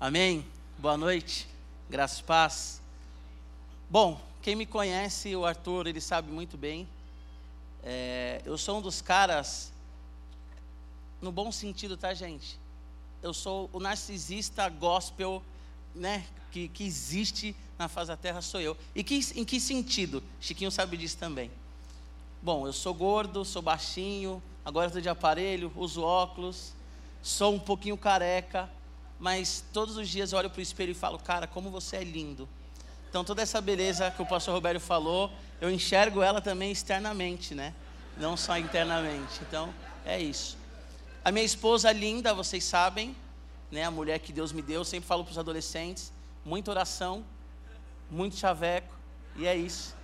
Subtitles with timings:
[0.00, 0.46] Amém?
[0.78, 1.48] Boa noite,
[1.90, 2.80] graças paz.
[3.90, 6.88] Bom, quem me conhece, o Arthur, ele sabe muito bem.
[7.82, 9.72] É, eu sou um dos caras,
[11.20, 12.60] no bom sentido, tá, gente?
[13.20, 15.42] Eu sou o narcisista gospel,
[15.92, 18.76] né, que, que existe na face da terra, sou eu.
[18.94, 20.22] E que, em que sentido?
[20.40, 21.50] Chiquinho sabe disso também.
[22.40, 26.72] Bom, eu sou gordo, sou baixinho, agora estou de aparelho, uso óculos,
[27.20, 28.70] sou um pouquinho careca
[29.18, 32.04] mas todos os dias eu olho para o espelho e falo, cara, como você é
[32.04, 32.48] lindo.
[33.08, 37.74] Então toda essa beleza que o pastor Roberto falou, eu enxergo ela também externamente, né?
[38.16, 39.40] Não só internamente.
[39.42, 39.72] Então,
[40.04, 40.56] é isso.
[41.24, 43.16] A minha esposa linda, vocês sabem,
[43.70, 43.84] né?
[43.84, 46.12] A mulher que Deus me deu, eu sempre falo para os adolescentes,
[46.44, 47.24] muita oração,
[48.10, 48.94] muito chaveco,
[49.36, 49.94] e é isso.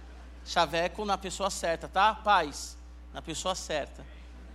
[0.45, 2.15] Chaveco na pessoa certa, tá?
[2.15, 2.77] Paz,
[3.13, 4.05] na pessoa certa.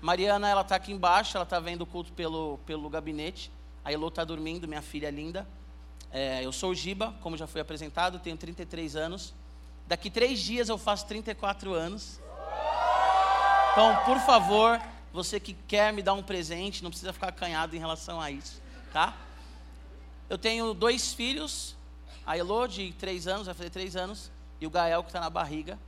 [0.01, 3.51] Mariana, ela está aqui embaixo, ela está vendo o culto pelo, pelo gabinete.
[3.89, 5.47] A Elô está dormindo, minha filha linda.
[6.11, 9.33] É, eu sou o Giba, como já foi apresentado, tenho 33 anos.
[9.87, 12.21] Daqui três dias eu faço 34 anos.
[13.71, 14.79] Então, por favor,
[15.11, 18.61] você que quer me dar um presente, não precisa ficar acanhado em relação a isso,
[18.93, 19.17] tá?
[20.29, 21.75] Eu tenho dois filhos,
[22.27, 24.29] a Elô, de três anos, vai fazer três anos,
[24.61, 25.79] e o Gael, que está na barriga.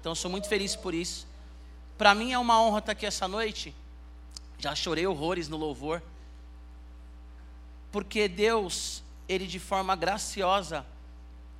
[0.00, 1.28] Então, eu sou muito feliz por isso.
[1.98, 3.74] Para mim é uma honra estar aqui essa noite.
[4.58, 6.02] Já chorei horrores no louvor
[7.90, 10.86] porque Deus, Ele de forma graciosa,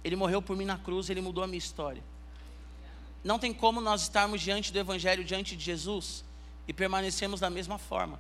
[0.05, 2.03] Ele morreu por mim na cruz, Ele mudou a minha história.
[3.23, 6.25] Não tem como nós estarmos diante do Evangelho, diante de Jesus,
[6.67, 8.19] e permanecemos da mesma forma.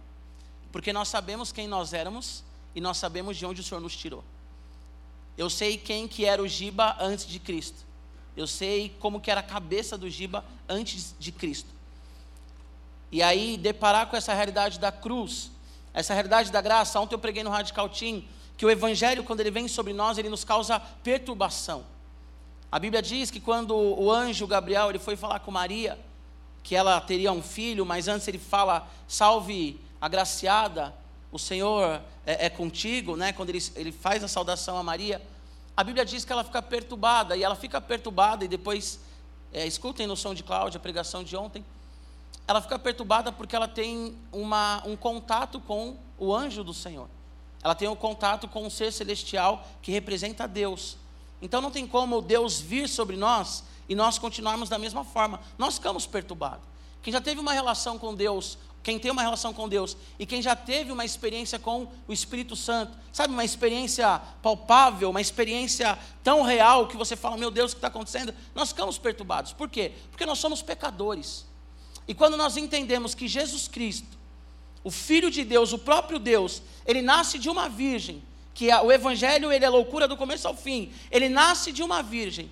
[0.70, 2.44] Porque nós sabemos quem nós éramos
[2.74, 4.24] e nós sabemos de onde o Senhor nos tirou.
[5.36, 7.86] Eu sei quem que era o Giba antes de Cristo.
[8.36, 11.68] Eu sei como que era a cabeça do Giba antes de Cristo.
[13.10, 15.50] E aí, deparar com essa realidade da cruz,
[15.92, 18.22] essa realidade da graça, ontem eu preguei no Radical Team,
[18.56, 21.84] que o Evangelho, quando ele vem sobre nós, ele nos causa perturbação.
[22.70, 25.98] A Bíblia diz que quando o anjo Gabriel ele foi falar com Maria,
[26.62, 30.94] que ela teria um filho, mas antes ele fala, salve agraciada,
[31.32, 33.32] o Senhor é, é contigo, né?
[33.32, 35.20] quando ele, ele faz a saudação a Maria,
[35.76, 39.00] a Bíblia diz que ela fica perturbada, e ela fica perturbada, e depois,
[39.52, 41.64] é, escutem no som de Cláudia, a pregação de ontem,
[42.50, 47.08] ela fica perturbada porque ela tem uma, um contato com o anjo do Senhor.
[47.62, 50.96] Ela tem um contato com um ser celestial que representa Deus.
[51.40, 55.38] Então não tem como Deus vir sobre nós e nós continuarmos da mesma forma.
[55.56, 56.64] Nós ficamos perturbados.
[57.00, 60.42] Quem já teve uma relação com Deus, quem tem uma relação com Deus e quem
[60.42, 66.42] já teve uma experiência com o Espírito Santo, sabe, uma experiência palpável, uma experiência tão
[66.42, 68.34] real que você fala, meu Deus, o que está acontecendo?
[68.56, 69.52] Nós ficamos perturbados.
[69.52, 69.92] Por quê?
[70.10, 71.48] Porque nós somos pecadores.
[72.10, 74.18] E quando nós entendemos que Jesus Cristo,
[74.82, 78.20] o Filho de Deus, o próprio Deus, ele nasce de uma virgem,
[78.52, 82.50] que o Evangelho ele é loucura do começo ao fim, ele nasce de uma virgem,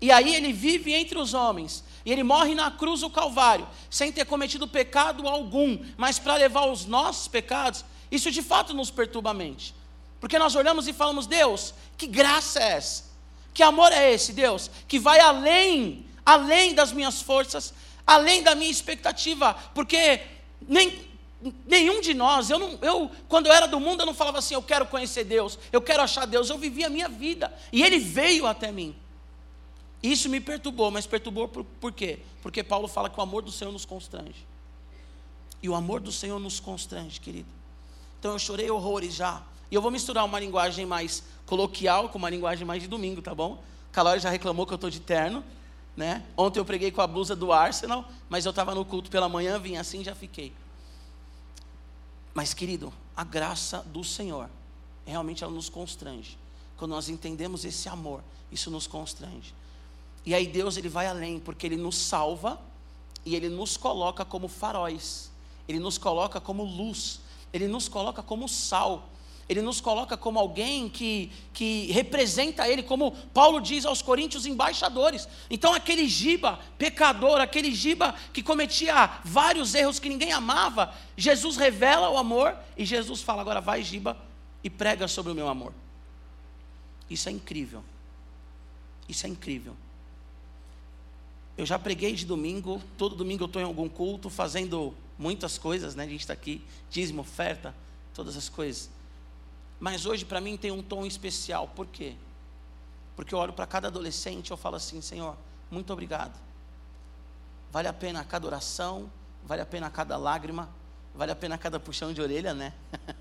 [0.00, 4.10] e aí ele vive entre os homens, e ele morre na cruz do Calvário, sem
[4.10, 9.32] ter cometido pecado algum, mas para levar os nossos pecados, isso de fato nos perturba
[9.32, 9.74] a mente,
[10.18, 13.04] porque nós olhamos e falamos, Deus, que graça é essa?
[13.52, 17.74] Que amor é esse, Deus, que vai além, além das minhas forças,
[18.06, 20.20] além da minha expectativa, porque
[20.66, 21.06] nem,
[21.66, 24.54] nenhum de nós, eu, não, eu quando eu era do mundo, eu não falava assim,
[24.54, 27.98] eu quero conhecer Deus, eu quero achar Deus, eu vivia a minha vida, e Ele
[27.98, 28.94] veio até mim.
[30.02, 32.20] Isso me perturbou, mas perturbou por, por quê?
[32.42, 34.46] Porque Paulo fala que o amor do Senhor nos constrange.
[35.62, 37.48] E o amor do Senhor nos constrange, querido.
[38.20, 39.42] Então eu chorei horrores já.
[39.70, 43.34] E eu vou misturar uma linguagem mais coloquial com uma linguagem mais de domingo, tá
[43.34, 43.62] bom?
[43.90, 45.42] Calói já reclamou que eu estou de terno.
[45.96, 46.24] Né?
[46.36, 49.58] Ontem eu preguei com a blusa do Arsenal, mas eu estava no culto pela manhã,
[49.58, 50.52] vim assim já fiquei.
[52.34, 54.50] Mas, querido, a graça do Senhor,
[55.06, 56.36] realmente ela nos constrange.
[56.76, 59.54] Quando nós entendemos esse amor, isso nos constrange.
[60.24, 62.60] E aí Deus ele vai além, porque ele nos salva
[63.24, 65.30] e ele nos coloca como faróis.
[65.66, 67.20] Ele nos coloca como luz,
[67.52, 69.08] ele nos coloca como sal
[69.48, 75.28] ele nos coloca como alguém que, que representa Ele, como Paulo diz aos coríntios, embaixadores.
[75.48, 82.10] Então, aquele giba pecador, aquele giba que cometia vários erros que ninguém amava, Jesus revela
[82.10, 84.16] o amor e Jesus fala: agora vai, giba,
[84.64, 85.72] e prega sobre o meu amor.
[87.08, 87.84] Isso é incrível.
[89.08, 89.76] Isso é incrível.
[91.56, 95.94] Eu já preguei de domingo, todo domingo eu estou em algum culto, fazendo muitas coisas,
[95.94, 96.02] né?
[96.02, 96.60] A gente está aqui,
[96.90, 97.72] dízimo, oferta,
[98.12, 98.90] todas as coisas.
[99.78, 101.68] Mas hoje para mim tem um tom especial.
[101.68, 102.14] Por quê?
[103.14, 105.36] Porque eu olho para cada adolescente e eu falo assim, Senhor,
[105.70, 106.38] muito obrigado.
[107.70, 109.10] Vale a pena cada oração,
[109.44, 110.68] vale a pena cada lágrima,
[111.14, 112.72] vale a pena cada puxão de orelha, né?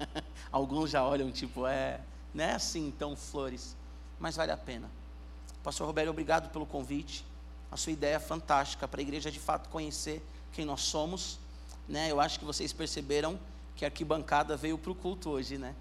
[0.52, 2.00] Alguns já olham tipo, é,
[2.34, 3.76] Não é assim tão flores,
[4.20, 4.90] mas vale a pena.
[5.64, 7.26] Pastor Roberto, obrigado pelo convite.
[7.72, 10.22] A sua ideia é fantástica para a igreja de fato conhecer
[10.52, 11.40] quem nós somos.
[11.88, 12.12] Né?
[12.12, 13.40] Eu acho que vocês perceberam
[13.76, 15.76] que a arquibancada veio para o culto hoje, né?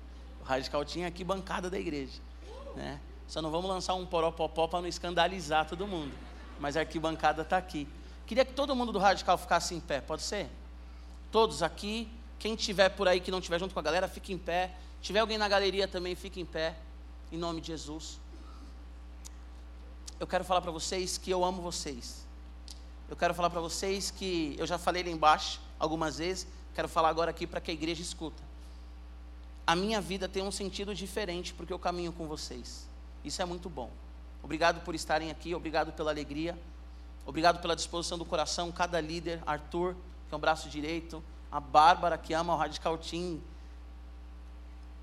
[0.45, 2.21] O Radical tinha arquibancada da igreja,
[2.77, 3.01] né?
[3.27, 6.15] Só não vamos lançar um poropopó para não escandalizar todo mundo.
[6.61, 7.89] Mas a arquibancada está aqui.
[8.27, 10.51] Queria que todo mundo do Radical ficasse em pé, pode ser?
[11.33, 12.09] Todos aqui.
[12.39, 14.71] Quem tiver por aí que não estiver junto com a galera, fique em pé.
[14.99, 16.77] Se tiver alguém na galeria também, fique em pé.
[17.33, 18.21] Em nome de Jesus.
[20.21, 22.27] Eu quero falar para vocês que eu amo vocês.
[23.09, 27.09] Eu quero falar para vocês que eu já falei lá embaixo algumas vezes, quero falar
[27.09, 28.54] agora aqui para que a igreja escuta.
[29.67, 32.87] A minha vida tem um sentido diferente porque eu caminho com vocês.
[33.25, 33.91] Isso é muito bom.
[34.43, 36.59] Obrigado por estarem aqui, obrigado pela alegria,
[37.25, 38.71] obrigado pela disposição do coração.
[38.71, 39.95] Cada líder, Arthur,
[40.29, 43.41] que é um braço direito, a Bárbara, que ama o Radical Team.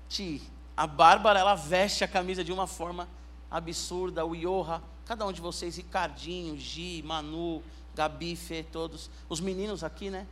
[0.08, 0.40] Ti,
[0.76, 3.08] a Bárbara, ela veste a camisa de uma forma
[3.50, 7.62] absurda, o Yoha, cada um de vocês, Ricardinho, Gi, Manu,
[7.94, 10.26] Gabi, Fê, todos, os meninos aqui, né?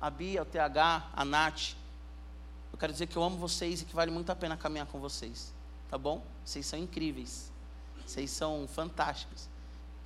[0.00, 1.74] A Bia, o TH, a Nath.
[2.72, 4.98] Eu quero dizer que eu amo vocês e que vale muito a pena caminhar com
[5.00, 5.52] vocês,
[5.88, 6.22] tá bom?
[6.44, 7.50] Vocês são incríveis.
[8.06, 9.48] Vocês são fantásticos.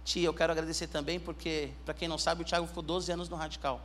[0.04, 3.28] Tia, eu quero agradecer também porque, para quem não sabe, o Thiago ficou 12 anos
[3.28, 3.80] no Radical.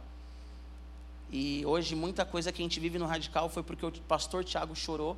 [1.29, 4.75] E hoje muita coisa que a gente vive no Radical foi porque o pastor Tiago
[4.75, 5.13] chorou,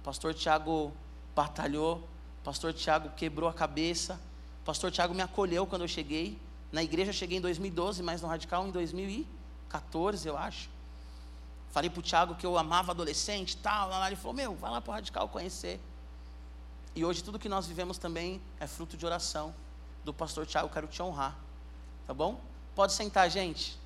[0.00, 0.92] o pastor Tiago
[1.34, 1.98] batalhou,
[2.40, 4.20] o pastor Tiago quebrou a cabeça,
[4.62, 6.38] o pastor Tiago me acolheu quando eu cheguei.
[6.72, 10.68] Na igreja eu cheguei em 2012, mas no Radical em 2014, eu acho.
[11.70, 13.90] Falei para o Tiago que eu amava adolescente e tal.
[14.06, 15.80] Ele falou: Meu, vai lá para o Radical conhecer.
[16.94, 19.54] E hoje tudo que nós vivemos também é fruto de oração
[20.04, 20.68] do pastor Tiago.
[20.68, 21.36] Quero te honrar.
[22.06, 22.40] Tá bom?
[22.74, 23.78] Pode sentar, gente.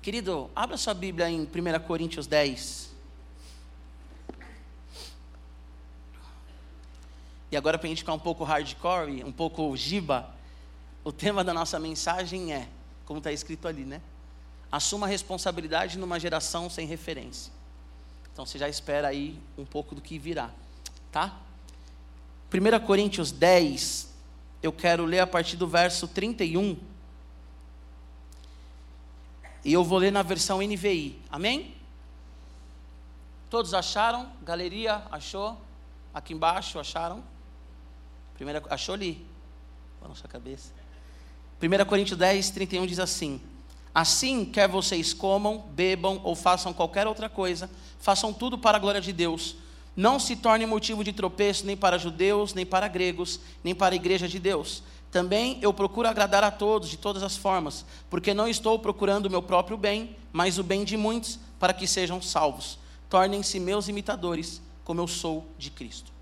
[0.00, 1.48] Querido, abra sua Bíblia em 1
[1.86, 2.92] Coríntios 10.
[7.50, 10.28] E agora, para a gente ficar um pouco hardcore, um pouco giba,
[11.04, 12.68] o tema da nossa mensagem é,
[13.04, 14.02] como está escrito ali, né?
[14.74, 17.52] Assuma a responsabilidade numa geração sem referência.
[18.32, 20.50] Então você já espera aí um pouco do que virá,
[21.12, 21.38] tá?
[22.52, 24.12] 1 Coríntios 10,
[24.60, 26.76] eu quero ler a partir do verso 31.
[29.64, 31.22] E eu vou ler na versão NVI.
[31.30, 31.76] Amém?
[33.48, 34.28] Todos acharam?
[34.42, 35.56] Galeria achou?
[36.12, 37.22] Aqui embaixo acharam?
[38.34, 39.24] Primeira, achou ali?
[40.02, 40.72] Balança a cabeça.
[41.62, 43.40] 1 Coríntios 10, 31 diz assim:
[43.94, 47.70] Assim, quer vocês comam, bebam ou façam qualquer outra coisa,
[48.00, 49.56] façam tudo para a glória de Deus
[49.96, 53.96] não se torne motivo de tropeço nem para judeus, nem para gregos, nem para a
[53.96, 54.82] igreja de Deus.
[55.10, 59.30] Também eu procuro agradar a todos de todas as formas, porque não estou procurando o
[59.30, 62.78] meu próprio bem, mas o bem de muitos, para que sejam salvos.
[63.08, 66.12] Tornem-se meus imitadores, como eu sou de Cristo.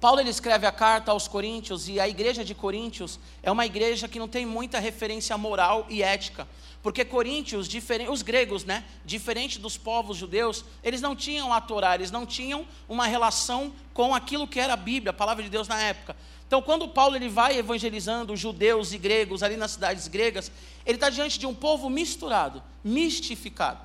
[0.00, 4.08] Paulo ele escreve a carta aos Coríntios e a igreja de Coríntios é uma igreja
[4.08, 6.48] que não tem muita referência moral e ética.
[6.82, 7.68] Porque coríntios,
[8.08, 12.66] os gregos, né, diferente dos povos judeus, eles não tinham a Torá, eles não tinham
[12.88, 16.16] uma relação com aquilo que era a Bíblia, a palavra de Deus na época.
[16.46, 20.50] Então, quando Paulo ele vai evangelizando judeus e gregos ali nas cidades gregas,
[20.86, 23.80] ele está diante de um povo misturado, mistificado,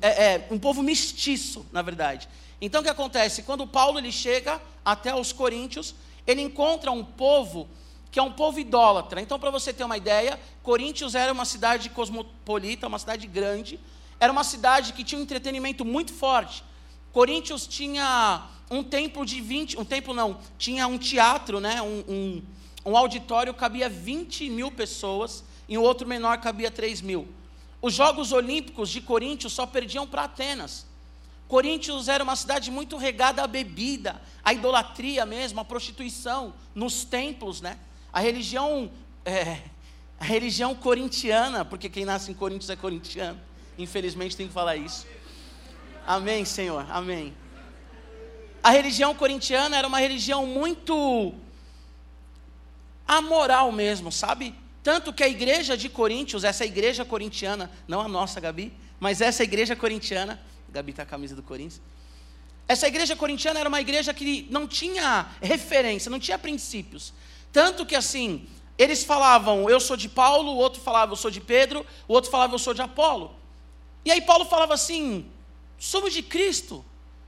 [0.00, 2.28] é, é, um povo mestiço, na verdade.
[2.60, 3.42] Então, o que acontece?
[3.42, 5.94] Quando Paulo ele chega até os coríntios,
[6.26, 7.68] ele encontra um povo
[8.10, 9.20] que é um povo idólatra.
[9.20, 13.78] Então, para você ter uma ideia, Coríntios era uma cidade cosmopolita, uma cidade grande,
[14.18, 16.64] era uma cidade que tinha um entretenimento muito forte.
[17.12, 22.42] Coríntios tinha um templo de 20, um templo não, tinha um teatro, né, um, um,
[22.86, 27.28] um auditório cabia 20 mil pessoas, e um outro menor cabia 3 mil.
[27.82, 30.85] Os Jogos Olímpicos de Coríntios só perdiam para Atenas.
[31.48, 37.60] Coríntios era uma cidade muito regada à bebida, à idolatria mesmo, à prostituição, nos templos,
[37.60, 37.78] né?
[38.12, 38.90] A religião,
[39.24, 39.60] é,
[40.18, 43.40] a religião corintiana, porque quem nasce em Coríntios é corintiano.
[43.78, 45.06] Infelizmente tem que falar isso.
[46.06, 46.86] Amém, Senhor.
[46.90, 47.34] Amém.
[48.62, 51.32] A religião corintiana era uma religião muito
[53.06, 54.54] amoral mesmo, sabe?
[54.82, 59.44] Tanto que a igreja de Coríntios, essa igreja corintiana, não a nossa, Gabi, mas essa
[59.44, 61.80] igreja corintiana, Gabi está a camisa do Corinthians.
[62.68, 67.12] Essa igreja corintiana era uma igreja que não tinha referência, não tinha princípios.
[67.52, 68.46] Tanto que assim,
[68.76, 72.30] eles falavam, eu sou de Paulo, o outro falava, eu sou de Pedro, o outro
[72.30, 73.34] falava, eu sou de Apolo.
[74.04, 75.26] E aí Paulo falava assim:
[75.78, 76.84] somos de Cristo,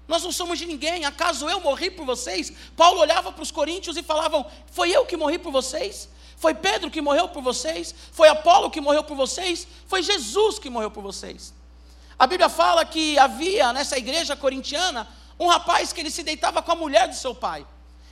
[0.06, 2.52] nós não somos de ninguém, acaso eu morri por vocês?
[2.76, 6.08] Paulo olhava para os coríntios e falavam: foi eu que morri por vocês?
[6.36, 7.94] Foi Pedro que morreu por vocês?
[8.12, 9.66] Foi Apolo que morreu por vocês?
[9.86, 11.52] Foi Jesus que morreu por vocês?
[12.18, 15.06] A Bíblia fala que havia nessa igreja corintiana
[15.38, 17.64] Um rapaz que ele se deitava com a mulher do seu pai.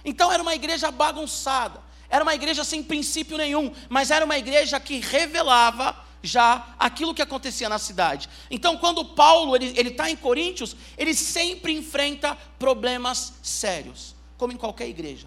[0.05, 4.79] Então era uma igreja bagunçada, era uma igreja sem princípio nenhum, mas era uma igreja
[4.79, 8.29] que revelava já aquilo que acontecia na cidade.
[8.51, 14.89] Então, quando Paulo ele está em Coríntios, ele sempre enfrenta problemas sérios, como em qualquer
[14.89, 15.27] igreja.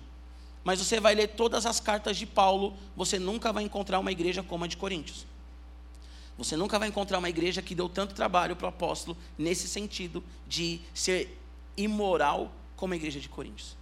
[0.63, 4.43] Mas você vai ler todas as cartas de Paulo, você nunca vai encontrar uma igreja
[4.43, 5.25] como a de Coríntios.
[6.39, 10.23] Você nunca vai encontrar uma igreja que deu tanto trabalho para o apóstolo nesse sentido
[10.47, 11.37] de ser
[11.75, 13.75] imoral como a igreja de Coríntios.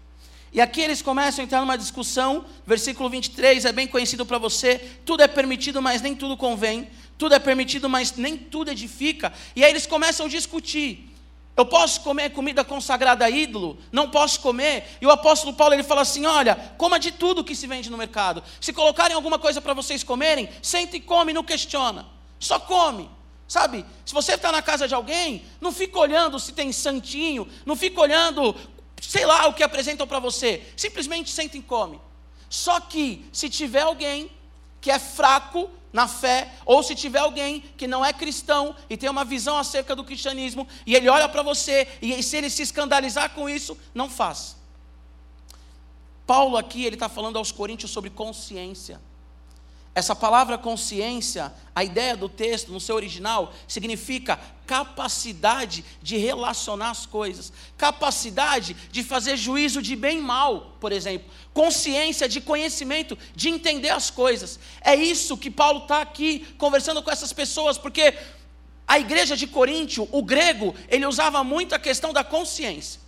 [0.52, 4.80] E aqui eles começam a entrar numa discussão, versículo 23 é bem conhecido para você:
[5.06, 9.32] tudo é permitido, mas nem tudo convém, tudo é permitido, mas nem tudo edifica.
[9.56, 11.14] E aí eles começam a discutir.
[11.56, 13.78] Eu posso comer comida consagrada a ídolo?
[13.92, 14.98] Não posso comer?
[15.00, 17.98] E o apóstolo Paulo ele fala assim: olha, coma de tudo que se vende no
[17.98, 18.42] mercado.
[18.60, 22.17] Se colocarem alguma coisa para vocês comerem, senta e come, não questiona.
[22.40, 23.10] Só come.
[23.48, 27.78] Sabe, se você está na casa de alguém, não fica olhando se tem santinho, não
[27.78, 28.54] fica olhando
[29.02, 30.66] sei lá o que apresentam para você.
[30.76, 32.00] Simplesmente senta e come.
[32.50, 34.32] Só que se tiver alguém
[34.82, 39.10] que é fraco na fé, ou se tiver alguém que não é cristão e tem
[39.10, 43.32] uma visão acerca do cristianismo, e ele olha para você, e se ele se escandalizar
[43.32, 44.56] com isso, não faz.
[46.26, 49.02] Paulo aqui, ele está falando aos coríntios sobre consciência.
[49.98, 57.08] Essa palavra consciência, a ideia do texto no seu original, significa capacidade de relacionar as
[57.08, 63.50] coisas, capacidade de fazer juízo de bem e mal, por exemplo, consciência de conhecimento, de
[63.50, 64.60] entender as coisas.
[64.82, 68.14] É isso que Paulo está aqui conversando com essas pessoas, porque
[68.88, 73.02] a igreja de Coríntio, o grego, ele usava muito a questão da consciência.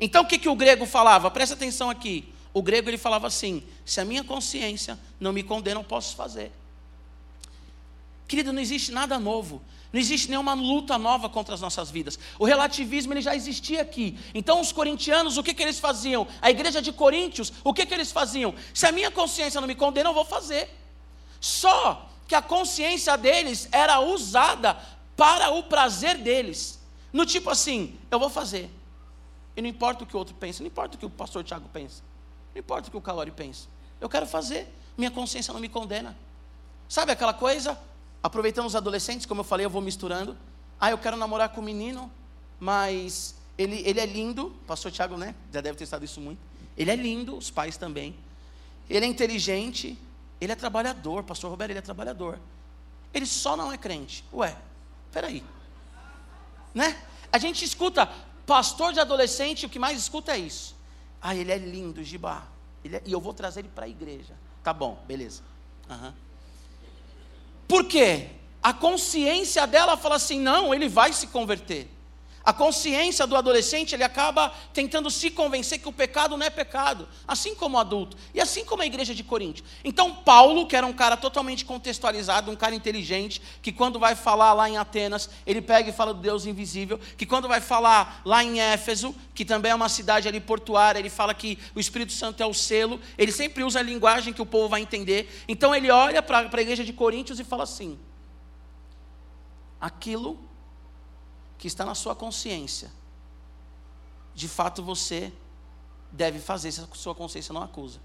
[0.00, 1.30] Então o que, que o grego falava?
[1.30, 2.32] Presta atenção aqui.
[2.54, 6.52] O grego ele falava assim: se a minha consciência não me condena, eu posso fazer.
[8.28, 9.62] Querido, não existe nada novo.
[9.92, 12.18] Não existe nenhuma luta nova contra as nossas vidas.
[12.38, 14.18] O relativismo ele já existia aqui.
[14.32, 16.26] Então os corintianos, o que, que eles faziam?
[16.40, 18.54] A igreja de Coríntios, o que, que eles faziam?
[18.72, 20.70] Se a minha consciência não me condena, eu vou fazer.
[21.38, 24.80] Só que a consciência deles era usada
[25.14, 26.80] para o prazer deles.
[27.12, 28.70] No tipo assim, eu vou fazer.
[29.54, 31.68] E não importa o que o outro pensa, não importa o que o pastor Tiago
[31.70, 32.02] pensa.
[32.54, 33.68] Não importa o que o Calori pensa.
[34.00, 34.68] Eu quero fazer.
[34.96, 36.16] Minha consciência não me condena.
[36.88, 37.78] Sabe aquela coisa?
[38.22, 40.36] Aproveitando os adolescentes, como eu falei, eu vou misturando.
[40.78, 42.10] Ah, eu quero namorar com o um menino,
[42.58, 44.54] mas ele, ele é lindo.
[44.66, 45.34] Pastor Tiago, né?
[45.52, 46.40] Já deve ter estado isso muito.
[46.76, 48.14] Ele é lindo, os pais também.
[48.88, 49.98] Ele é inteligente,
[50.40, 51.22] ele é trabalhador.
[51.22, 52.38] Pastor Roberto, ele é trabalhador.
[53.14, 54.24] Ele só não é crente.
[54.32, 54.56] Ué,
[55.10, 55.44] peraí.
[56.74, 57.00] Né?
[57.32, 58.10] A gente escuta,
[58.46, 60.74] pastor de adolescente, o que mais escuta é isso.
[61.22, 62.48] Ah, ele é lindo, Gibá.
[62.84, 64.34] É, e eu vou trazer ele para a igreja.
[64.62, 65.42] Tá bom, beleza.
[65.88, 66.12] Uhum.
[67.68, 68.30] Por quê?
[68.62, 71.88] A consciência dela fala assim: não, ele vai se converter.
[72.44, 77.08] A consciência do adolescente, ele acaba tentando se convencer que o pecado não é pecado,
[77.26, 79.62] assim como o adulto, e assim como a igreja de Corinto.
[79.84, 84.52] Então, Paulo, que era um cara totalmente contextualizado, um cara inteligente, que quando vai falar
[84.54, 88.42] lá em Atenas, ele pega e fala do Deus invisível, que quando vai falar lá
[88.42, 92.42] em Éfeso, que também é uma cidade ali portuária, ele fala que o Espírito Santo
[92.42, 95.44] é o selo, ele sempre usa a linguagem que o povo vai entender.
[95.46, 97.98] Então, ele olha para a igreja de Coríntios e fala assim:
[99.80, 100.51] aquilo
[101.62, 102.90] que está na sua consciência,
[104.34, 105.32] de fato você
[106.10, 108.00] deve fazer se a sua consciência não acusa.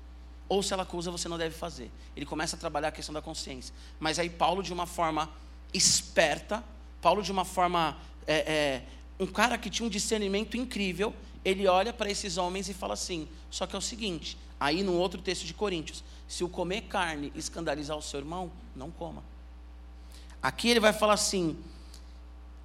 [0.48, 1.90] Ou se ela acusa, você não deve fazer.
[2.16, 3.74] Ele começa a trabalhar a questão da consciência.
[4.00, 5.28] Mas aí Paulo, de uma forma
[5.74, 6.64] esperta,
[7.02, 7.98] Paulo, de uma forma.
[8.28, 8.84] É, é,
[9.20, 11.12] um cara que tinha um discernimento incrível,
[11.44, 14.94] ele olha para esses homens e fala assim: só que é o seguinte, aí no
[14.94, 19.24] outro texto de Coríntios, se o comer carne escandalizar o seu irmão, não coma.
[20.44, 21.58] Aqui ele vai falar assim: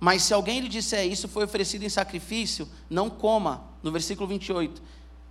[0.02, 4.82] mas se alguém lhe disser isso foi oferecido em sacrifício, não coma, no versículo 28.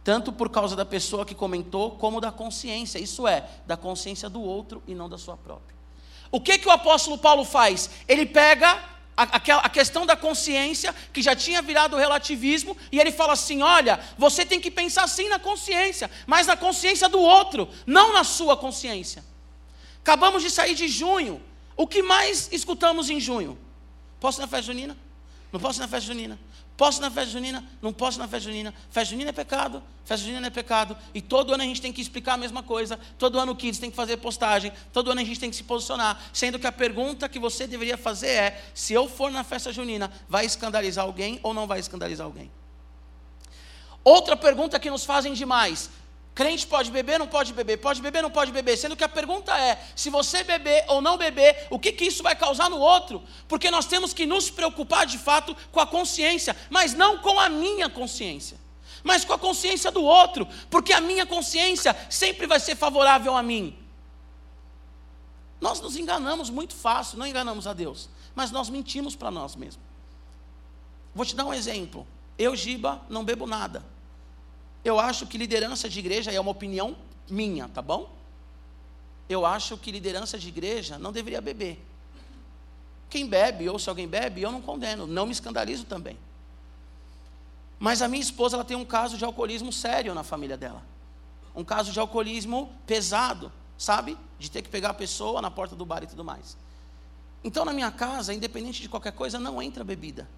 [0.01, 4.41] Tanto por causa da pessoa que comentou, como da consciência, isso é, da consciência do
[4.41, 5.75] outro e não da sua própria.
[6.31, 7.89] O que, que o apóstolo Paulo faz?
[8.07, 8.81] Ele pega
[9.17, 14.45] a, questão da consciência, que já tinha virado relativismo, e ele fala assim: olha, você
[14.45, 19.21] tem que pensar sim na consciência, mas na consciência do outro, não na sua consciência.
[19.99, 21.41] Acabamos de sair de junho.
[21.75, 23.59] O que mais escutamos em junho?
[24.21, 24.95] Posso na festa junina?
[25.51, 26.39] Não posso na festa junina.
[26.77, 27.63] Posso na festa junina?
[27.81, 28.73] Não posso na festa junina.
[28.91, 30.95] Festa junina é pecado, festa junina é pecado.
[31.11, 32.99] E todo ano a gente tem que explicar a mesma coisa.
[33.17, 34.71] Todo ano o Kids tem que fazer postagem.
[34.93, 36.21] Todo ano a gente tem que se posicionar.
[36.31, 40.11] Sendo que a pergunta que você deveria fazer é: se eu for na festa junina,
[40.29, 42.51] vai escandalizar alguém ou não vai escandalizar alguém?
[44.03, 45.89] Outra pergunta que nos fazem demais:
[46.33, 49.57] Crente pode beber, não pode beber, pode beber, não pode beber, sendo que a pergunta
[49.59, 53.21] é: se você beber ou não beber, o que, que isso vai causar no outro?
[53.49, 57.49] Porque nós temos que nos preocupar de fato com a consciência, mas não com a
[57.49, 58.57] minha consciência,
[59.03, 63.43] mas com a consciência do outro, porque a minha consciência sempre vai ser favorável a
[63.43, 63.77] mim.
[65.59, 69.83] Nós nos enganamos muito fácil, não enganamos a Deus, mas nós mentimos para nós mesmos.
[71.13, 72.07] Vou te dar um exemplo.
[72.37, 73.85] Eu, Giba, não bebo nada.
[74.83, 76.95] Eu acho que liderança de igreja é uma opinião
[77.29, 78.11] minha, tá bom?
[79.29, 81.79] Eu acho que liderança de igreja não deveria beber.
[83.09, 86.17] Quem bebe, ou se alguém bebe, eu não condeno, não me escandalizo também.
[87.77, 90.83] Mas a minha esposa ela tem um caso de alcoolismo sério na família dela.
[91.55, 94.17] Um caso de alcoolismo pesado, sabe?
[94.39, 96.57] De ter que pegar a pessoa na porta do bar e tudo mais.
[97.43, 100.29] Então, na minha casa, independente de qualquer coisa, não entra bebida.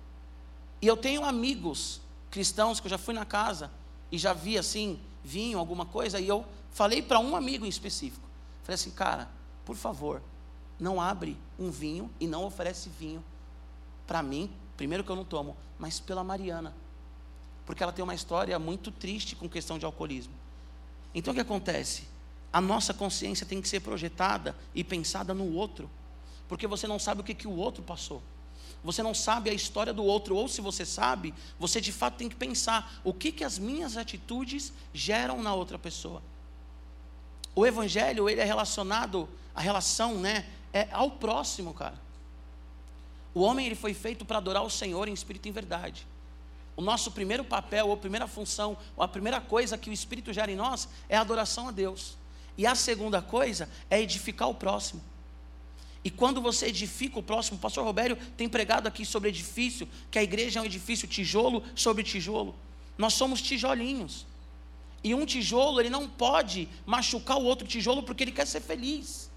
[0.81, 3.69] E eu tenho amigos cristãos que eu já fui na casa
[4.13, 8.23] e já vi assim, vinho, alguma coisa, e eu falei para um amigo em específico.
[8.61, 9.27] Falei assim, cara,
[9.65, 10.21] por favor,
[10.79, 13.23] não abre um vinho e não oferece vinho
[14.05, 16.75] para mim, primeiro que eu não tomo, mas pela Mariana.
[17.65, 20.33] Porque ela tem uma história muito triste com questão de alcoolismo.
[21.15, 22.03] Então o que acontece?
[22.51, 25.89] A nossa consciência tem que ser projetada e pensada no outro,
[26.47, 28.21] porque você não sabe o que, que o outro passou
[28.83, 32.27] você não sabe a história do outro, ou se você sabe, você de fato tem
[32.27, 36.21] que pensar o que, que as minhas atitudes geram na outra pessoa.
[37.55, 42.01] O evangelho, ele é relacionado, a relação, né, é ao próximo, cara.
[43.33, 46.05] O homem, ele foi feito para adorar o Senhor em espírito e em verdade.
[46.75, 50.51] O nosso primeiro papel, ou primeira função, ou a primeira coisa que o Espírito gera
[50.51, 52.17] em nós é a adoração a Deus.
[52.57, 55.01] E a segunda coisa é edificar o próximo.
[56.03, 60.23] E quando você edifica o próximo, pastor Robério tem pregado aqui sobre edifício, que a
[60.23, 62.53] igreja é um edifício tijolo sobre tijolo.
[62.97, 64.25] Nós somos tijolinhos.
[65.03, 69.29] E um tijolo, ele não pode machucar o outro tijolo porque ele quer ser feliz.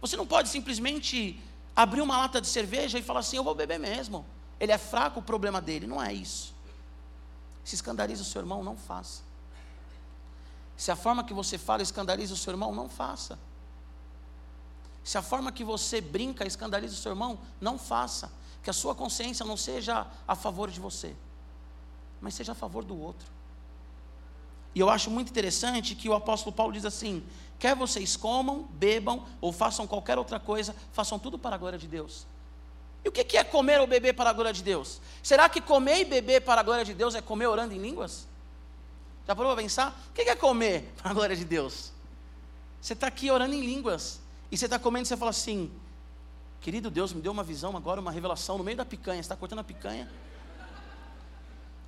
[0.00, 1.38] Você não pode simplesmente
[1.74, 4.24] abrir uma lata de cerveja e falar assim: eu vou beber mesmo.
[4.60, 5.86] Ele é fraco, o problema dele.
[5.86, 6.54] Não é isso.
[7.64, 9.22] Se escandaliza o seu irmão, não faça.
[10.76, 13.38] Se a forma que você fala escandaliza o seu irmão, não faça.
[15.08, 18.30] Se a forma que você brinca escandaliza o seu irmão, não faça.
[18.62, 21.16] Que a sua consciência não seja a favor de você,
[22.20, 23.26] mas seja a favor do outro.
[24.74, 27.24] E eu acho muito interessante que o apóstolo Paulo diz assim:
[27.58, 31.86] quer vocês comam, bebam ou façam qualquer outra coisa, façam tudo para a glória de
[31.88, 32.26] Deus.
[33.02, 35.00] E o que é comer ou beber para a glória de Deus?
[35.22, 38.28] Será que comer e beber para a glória de Deus é comer orando em línguas?
[39.26, 39.98] Já parou para pensar?
[40.10, 41.92] O que é comer para a glória de Deus?
[42.78, 44.27] Você está aqui orando em línguas.
[44.50, 45.70] E você está comendo e você fala assim:
[46.60, 49.22] Querido Deus, me deu uma visão agora, uma revelação no meio da picanha.
[49.22, 50.10] Você está cortando a picanha?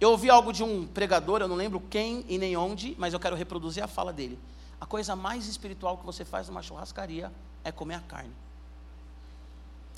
[0.01, 3.21] Eu ouvi algo de um pregador, eu não lembro quem e nem onde, mas eu
[3.21, 4.39] quero reproduzir a fala dele.
[4.81, 7.31] A coisa mais espiritual que você faz numa churrascaria
[7.63, 8.33] é comer a carne.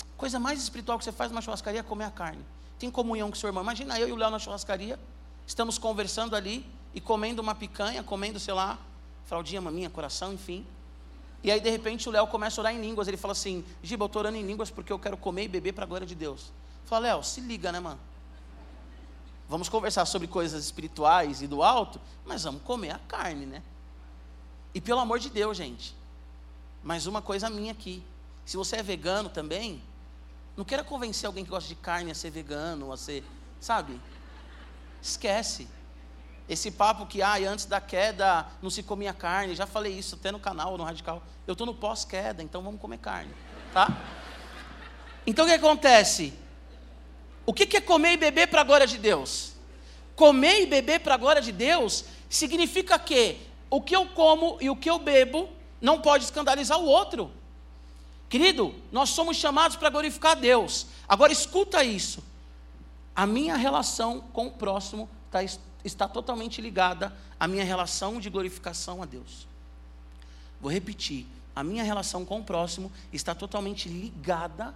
[0.01, 2.43] A coisa mais espiritual que você faz numa churrascaria é comer a carne.
[2.77, 3.63] Tem comunhão com seu irmão.
[3.63, 4.99] Imagina eu e o Léo na churrascaria,
[5.47, 8.77] estamos conversando ali e comendo uma picanha, comendo, sei lá,
[9.25, 10.65] fraldinha, maminha, coração, enfim.
[11.43, 13.07] E aí, de repente, o Léo começa a orar em línguas.
[13.07, 15.73] Ele fala assim: Giba, eu estou orando em línguas porque eu quero comer e beber
[15.73, 16.51] para a glória de Deus.
[16.85, 17.99] Fala, Léo, se liga, né, mano?
[19.49, 23.61] Vamos conversar sobre coisas espirituais e do alto, mas vamos comer a carne, né?
[24.73, 25.95] E pelo amor de Deus, gente,
[26.81, 28.03] mais uma coisa minha aqui.
[28.45, 29.81] Se você é vegano também,
[30.55, 33.23] não queira convencer alguém que gosta de carne a ser vegano, a ser,
[33.59, 33.99] sabe?
[35.01, 35.67] Esquece.
[36.47, 40.31] Esse papo que, ah, antes da queda não se comia carne, já falei isso até
[40.31, 41.23] no canal, no Radical.
[41.47, 43.33] Eu estou no pós-queda, então vamos comer carne,
[43.73, 43.87] tá?
[45.25, 46.33] Então o que acontece?
[47.45, 49.53] O que é comer e beber para a glória de Deus?
[50.15, 53.37] Comer e beber para a glória de Deus significa que
[53.69, 55.49] o que eu como e o que eu bebo
[55.81, 57.31] não pode escandalizar o outro.
[58.29, 60.87] Querido, nós somos chamados para glorificar a Deus.
[61.07, 62.23] Agora escuta isso.
[63.15, 65.43] A minha relação com o próximo está
[65.83, 69.47] está totalmente ligada à minha relação de glorificação a Deus.
[70.59, 74.73] Vou repetir: a minha relação com o próximo está totalmente ligada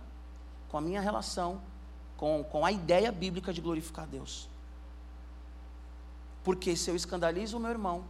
[0.69, 1.61] com a minha relação
[2.17, 4.49] com, com a ideia bíblica de glorificar a Deus.
[6.43, 8.03] Porque se eu escandalizo o meu irmão,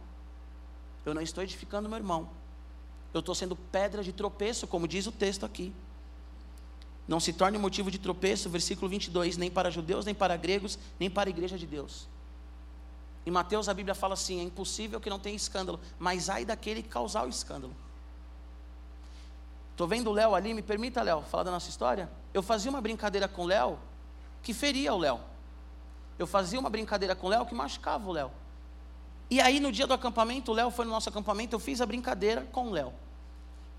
[1.04, 2.28] eu não estou edificando o meu irmão,
[3.12, 5.72] eu estou sendo pedra de tropeço, como diz o texto aqui.
[7.06, 11.08] Não se torne motivo de tropeço, versículo 22, nem para judeus, nem para gregos, nem
[11.08, 12.06] para a igreja de Deus.
[13.28, 16.82] Em Mateus a Bíblia fala assim: é impossível que não tenha escândalo, mas ai daquele
[16.82, 17.76] que causar o escândalo.
[19.72, 22.10] Estou vendo o Léo ali, me permita, Léo, falar da nossa história?
[22.32, 23.78] Eu fazia uma brincadeira com o Léo
[24.42, 25.20] que feria o Léo.
[26.18, 28.30] Eu fazia uma brincadeira com o Léo que machucava o Léo.
[29.30, 31.86] E aí, no dia do acampamento, o Léo foi no nosso acampamento, eu fiz a
[31.86, 32.94] brincadeira com o Léo.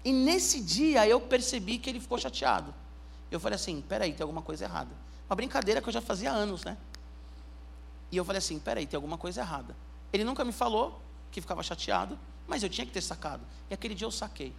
[0.06, 2.72] E nesse dia eu percebi que ele ficou chateado.
[3.32, 4.92] Eu falei assim: peraí, tem alguma coisa errada.
[5.28, 6.78] Uma brincadeira que eu já fazia há anos, né?
[8.12, 9.76] E eu falei assim: peraí, tem alguma coisa errada.
[10.12, 12.18] Ele nunca me falou que ficava chateado,
[12.48, 13.44] mas eu tinha que ter sacado.
[13.70, 14.54] E aquele dia eu saquei.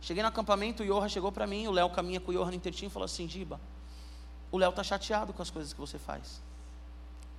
[0.00, 2.54] Cheguei no acampamento, o Yoha chegou para mim, o Léo caminha com o Yoha no
[2.54, 3.60] intertinho e falou assim: Giba,
[4.50, 6.40] o Léo está chateado com as coisas que você faz,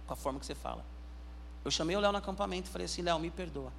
[0.07, 0.84] com a forma que você fala.
[1.63, 3.71] Eu chamei o Léo no acampamento e falei assim: Léo, me perdoa.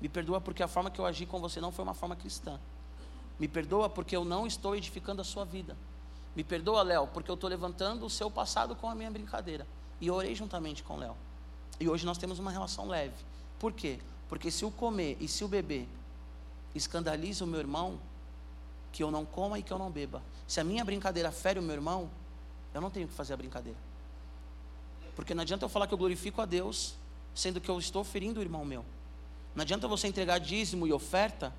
[0.00, 2.60] Me perdoa porque a forma que eu agi com você não foi uma forma cristã.
[3.38, 5.76] Me perdoa porque eu não estou edificando a sua vida.
[6.36, 9.66] Me perdoa, Léo, porque eu estou levantando o seu passado com a minha brincadeira.
[10.00, 11.16] E orei juntamente com o Léo.
[11.80, 13.14] E hoje nós temos uma relação leve.
[13.58, 13.98] Por quê?
[14.28, 15.88] Porque se o comer e se o beber
[16.74, 17.98] escandaliza o meu irmão,
[18.92, 20.22] que eu não coma e que eu não beba.
[20.46, 22.10] Se a minha brincadeira fere o meu irmão,
[22.72, 23.78] eu não tenho que fazer a brincadeira.
[25.16, 26.94] Porque não adianta eu falar que eu glorifico a Deus,
[27.34, 28.84] sendo que eu estou ferindo o irmão meu.
[29.54, 31.52] Não adianta você entregar dízimo e oferta,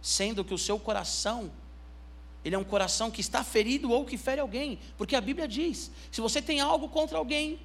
[0.00, 1.50] sendo que o seu coração,
[2.44, 4.78] ele é um coração que está ferido ou que fere alguém.
[4.96, 7.58] Porque a Bíblia diz: se você tem algo contra alguém,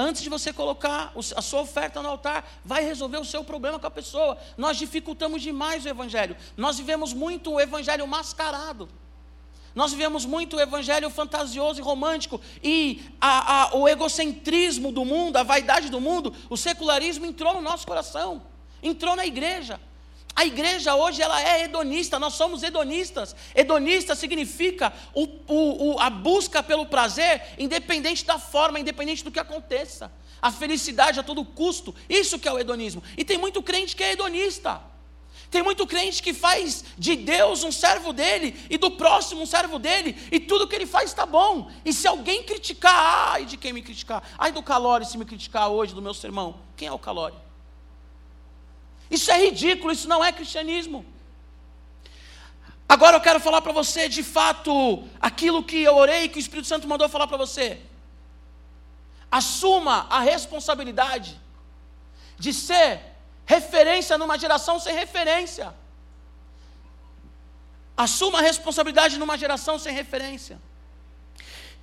[0.00, 3.86] Antes de você colocar a sua oferta no altar, vai resolver o seu problema com
[3.88, 4.38] a pessoa.
[4.56, 6.36] Nós dificultamos demais o Evangelho.
[6.56, 8.88] Nós vivemos muito o Evangelho mascarado.
[9.74, 15.36] Nós vivemos muito o evangelho fantasioso e romântico e a, a, o egocentrismo do mundo,
[15.36, 18.42] a vaidade do mundo, o secularismo entrou no nosso coração,
[18.82, 19.78] entrou na igreja.
[20.34, 23.34] A igreja hoje ela é hedonista, nós somos hedonistas.
[23.54, 29.40] Hedonista significa o, o, o, a busca pelo prazer, independente da forma, independente do que
[29.40, 30.12] aconteça.
[30.40, 33.02] A felicidade a todo custo, isso que é o hedonismo.
[33.16, 34.80] E tem muito crente que é hedonista.
[35.50, 39.78] Tem muito crente que faz de Deus um servo dele e do próximo um servo
[39.78, 41.70] dele, e tudo que ele faz está bom.
[41.84, 44.22] E se alguém criticar, ai de quem me criticar?
[44.36, 46.60] Ai do Calori se me criticar hoje do meu sermão.
[46.76, 47.47] Quem é o Calori?
[49.10, 51.04] Isso é ridículo, isso não é cristianismo.
[52.88, 56.68] Agora eu quero falar para você de fato aquilo que eu orei, que o Espírito
[56.68, 57.80] Santo mandou falar para você.
[59.30, 61.38] Assuma a responsabilidade
[62.38, 63.00] de ser
[63.44, 65.74] referência numa geração sem referência.
[67.96, 70.58] Assuma a responsabilidade numa geração sem referência.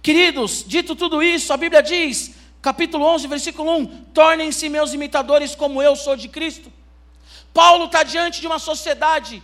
[0.02, 5.84] Queridos, dito tudo isso, a Bíblia diz, capítulo 11, versículo 1: Tornem-se meus imitadores como
[5.84, 6.72] eu sou de Cristo.
[7.56, 9.42] Paulo está diante de uma sociedade,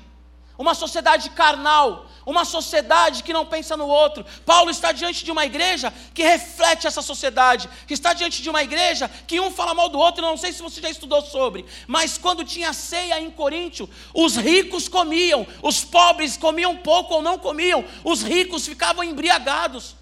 [0.57, 4.25] uma sociedade carnal, uma sociedade que não pensa no outro.
[4.45, 8.61] Paulo está diante de uma igreja que reflete essa sociedade, que está diante de uma
[8.61, 12.17] igreja que um fala mal do outro, não sei se você já estudou sobre, mas
[12.17, 17.85] quando tinha ceia em Coríntio, os ricos comiam, os pobres comiam pouco ou não comiam,
[18.03, 19.95] os ricos ficavam embriagados,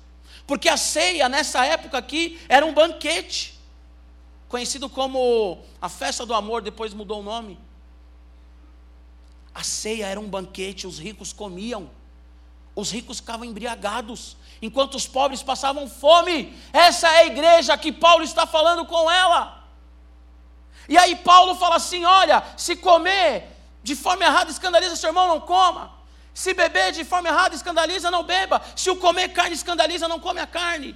[0.47, 3.53] porque a ceia nessa época aqui era um banquete,
[4.47, 7.68] conhecido como a festa do amor, depois mudou o nome.
[9.53, 11.89] A ceia era um banquete, os ricos comiam,
[12.75, 16.57] os ricos ficavam embriagados, enquanto os pobres passavam fome.
[16.71, 19.63] Essa é a igreja que Paulo está falando com ela.
[20.87, 25.41] E aí Paulo fala assim: olha, se comer de forma errada escandaliza seu irmão, não
[25.41, 25.91] coma.
[26.33, 28.61] Se beber de forma errada escandaliza, não beba.
[28.75, 30.95] Se o comer carne escandaliza, não come a carne.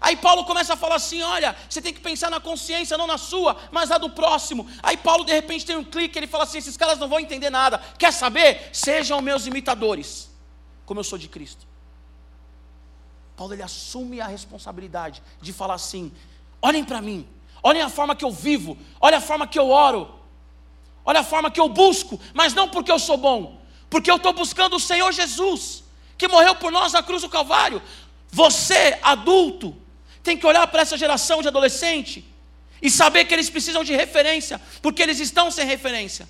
[0.00, 3.18] Aí Paulo começa a falar assim: olha, você tem que pensar na consciência, não na
[3.18, 4.68] sua, mas na do próximo.
[4.82, 7.50] Aí Paulo de repente tem um clique, ele fala assim: esses caras não vão entender
[7.50, 7.78] nada.
[7.98, 8.70] Quer saber?
[8.72, 10.30] Sejam meus imitadores,
[10.86, 11.66] como eu sou de Cristo.
[13.36, 16.12] Paulo ele assume a responsabilidade de falar assim:
[16.60, 17.26] olhem para mim,
[17.62, 20.12] olhem a forma que eu vivo, olhem a forma que eu oro,
[21.04, 24.32] olha a forma que eu busco, mas não porque eu sou bom, porque eu estou
[24.32, 25.84] buscando o Senhor Jesus,
[26.16, 27.80] que morreu por nós na cruz do Calvário.
[28.30, 29.74] Você, adulto,
[30.28, 32.22] tem que olhar para essa geração de adolescente
[32.82, 36.28] e saber que eles precisam de referência, porque eles estão sem referência.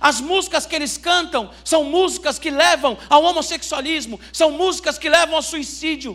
[0.00, 5.34] As músicas que eles cantam são músicas que levam ao homossexualismo, são músicas que levam
[5.34, 6.12] ao suicídio.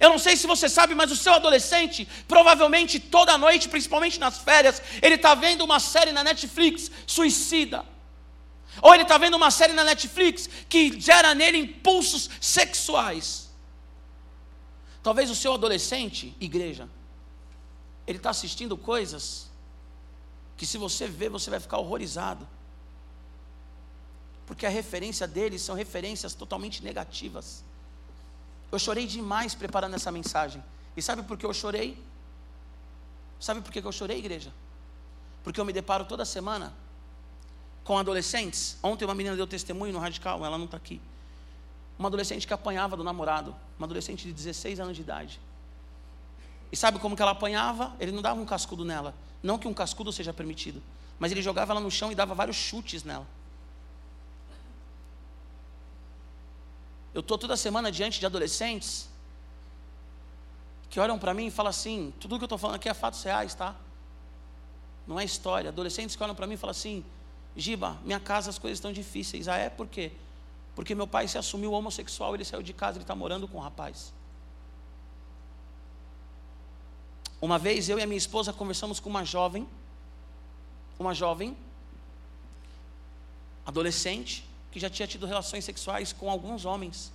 [0.00, 4.38] Eu não sei se você sabe, mas o seu adolescente, provavelmente toda noite, principalmente nas
[4.38, 7.84] férias, ele está vendo uma série na Netflix suicida.
[8.80, 13.47] Ou ele está vendo uma série na Netflix que gera nele impulsos sexuais.
[15.08, 16.86] Talvez o seu adolescente, igreja,
[18.06, 19.50] ele está assistindo coisas
[20.54, 22.46] que se você ver, você vai ficar horrorizado.
[24.44, 27.64] Porque a referência deles são referências totalmente negativas.
[28.70, 30.62] Eu chorei demais preparando essa mensagem.
[30.94, 31.96] E sabe por que eu chorei?
[33.40, 34.52] Sabe por que eu chorei, igreja?
[35.42, 36.74] Porque eu me deparo toda semana
[37.82, 38.76] com adolescentes.
[38.82, 41.00] Ontem uma menina deu testemunho no radical, ela não está aqui
[41.98, 45.40] uma adolescente que apanhava do namorado, uma adolescente de 16 anos de idade.
[46.70, 47.94] E sabe como que ela apanhava?
[47.98, 50.82] Ele não dava um cascudo nela, Não que um cascudo seja permitido,
[51.18, 53.26] mas ele jogava ela no chão e dava vários chutes nela.
[57.14, 59.08] Eu estou toda semana diante de adolescentes
[60.90, 63.22] que olham para mim e falam assim: tudo que eu estou falando aqui é fatos
[63.22, 63.74] reais, tá?
[65.06, 65.70] Não é história.
[65.70, 67.04] Adolescentes que olham para mim e falam assim:
[67.56, 69.48] Giba, minha casa as coisas estão difíceis.
[69.48, 70.12] Ah, é por quê?
[70.78, 73.60] Porque meu pai se assumiu homossexual, ele saiu de casa, ele está morando com um
[73.60, 74.14] rapaz.
[77.42, 79.68] Uma vez eu e a minha esposa conversamos com uma jovem,
[80.96, 81.56] uma jovem,
[83.66, 87.12] adolescente, que já tinha tido relações sexuais com alguns homens.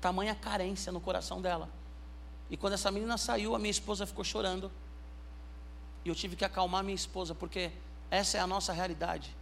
[0.00, 1.68] Tamanha carência no coração dela.
[2.48, 4.72] E quando essa menina saiu, a minha esposa ficou chorando.
[6.02, 7.70] E eu tive que acalmar minha esposa, porque
[8.10, 9.36] essa é a nossa realidade.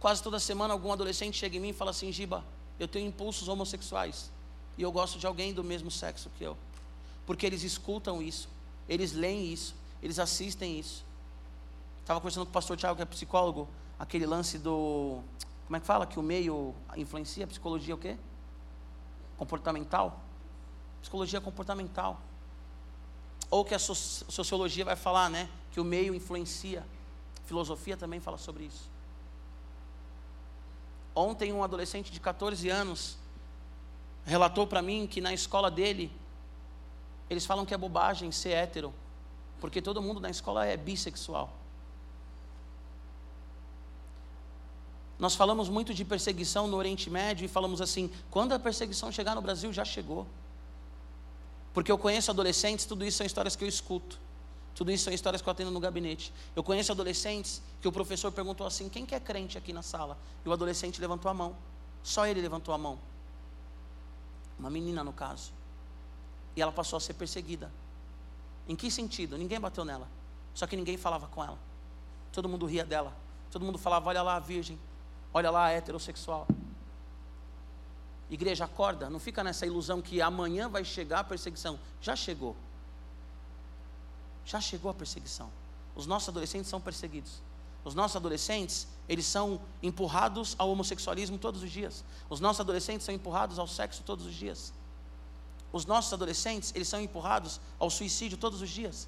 [0.00, 2.42] Quase toda semana algum adolescente chega em mim e fala assim: Giba,
[2.78, 4.32] eu tenho impulsos homossexuais.
[4.78, 6.56] E eu gosto de alguém do mesmo sexo que eu.
[7.26, 8.48] Porque eles escutam isso,
[8.88, 11.04] eles leem isso, eles assistem isso.
[12.00, 15.20] Estava conversando com o pastor Tiago, que é psicólogo, aquele lance do.
[15.66, 16.06] Como é que fala?
[16.06, 17.46] Que o meio influencia?
[17.46, 18.16] Psicologia o quê?
[19.36, 20.18] Comportamental?
[21.02, 22.18] Psicologia comportamental.
[23.50, 25.48] Ou que a sociologia vai falar, né?
[25.72, 26.86] Que o meio influencia.
[27.44, 28.88] Filosofia também fala sobre isso.
[31.14, 33.16] Ontem um adolescente de 14 anos
[34.24, 36.12] relatou para mim que na escola dele
[37.28, 38.92] eles falam que é bobagem ser hétero,
[39.60, 41.52] porque todo mundo na escola é bissexual.
[45.18, 49.34] Nós falamos muito de perseguição no Oriente Médio e falamos assim: quando a perseguição chegar
[49.34, 50.26] no Brasil, já chegou.
[51.74, 54.18] Porque eu conheço adolescentes, tudo isso são histórias que eu escuto.
[54.80, 56.32] Tudo isso são histórias que eu atendo no gabinete.
[56.56, 60.16] Eu conheço adolescentes que o professor perguntou assim: quem que é crente aqui na sala?
[60.42, 61.54] E o adolescente levantou a mão.
[62.02, 62.98] Só ele levantou a mão.
[64.58, 65.52] Uma menina, no caso.
[66.56, 67.70] E ela passou a ser perseguida.
[68.66, 69.36] Em que sentido?
[69.36, 70.08] Ninguém bateu nela.
[70.54, 71.58] Só que ninguém falava com ela.
[72.32, 73.14] Todo mundo ria dela.
[73.50, 74.80] Todo mundo falava: olha lá a virgem.
[75.34, 76.48] Olha lá a heterossexual.
[78.30, 81.78] Igreja, acorda, não fica nessa ilusão que amanhã vai chegar a perseguição.
[82.00, 82.56] Já chegou.
[84.50, 85.48] Já chegou a perseguição.
[85.94, 87.42] Os nossos adolescentes são perseguidos.
[87.84, 92.04] Os nossos adolescentes, eles são empurrados ao homossexualismo todos os dias.
[92.28, 94.72] Os nossos adolescentes são empurrados ao sexo todos os dias.
[95.72, 99.06] Os nossos adolescentes, eles são empurrados ao suicídio todos os dias.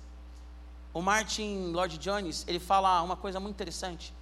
[0.94, 4.14] O Martin Lloyd Jones, ele fala uma coisa muito interessante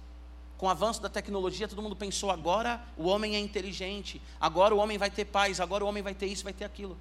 [0.61, 4.77] com o avanço da tecnologia, todo mundo pensou: agora o homem é inteligente, agora o
[4.77, 6.95] homem vai ter paz, agora o homem vai ter isso, vai ter aquilo.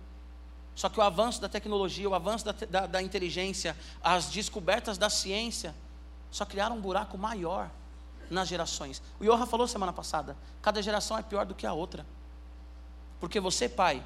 [0.75, 5.11] Só que o avanço da tecnologia, o avanço da, da, da inteligência, as descobertas da
[5.11, 5.75] ciência,
[6.31, 7.71] só criaram um buraco maior
[8.31, 9.03] nas gerações.
[9.19, 12.07] O Johan falou semana passada: cada geração é pior do que a outra.
[13.19, 14.03] Porque você, pai,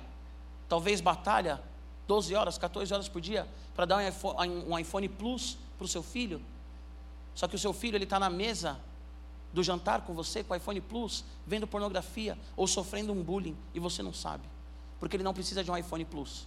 [0.68, 1.62] talvez batalha
[2.09, 5.88] 12 horas, 14 horas por dia para dar um iPhone, um iPhone Plus para o
[5.88, 6.40] seu filho.
[7.35, 8.79] Só que o seu filho ele está na mesa
[9.53, 13.81] do jantar com você, com o iPhone Plus, vendo pornografia ou sofrendo um bullying e
[13.81, 14.44] você não sabe.
[14.98, 16.46] Porque ele não precisa de um iPhone Plus.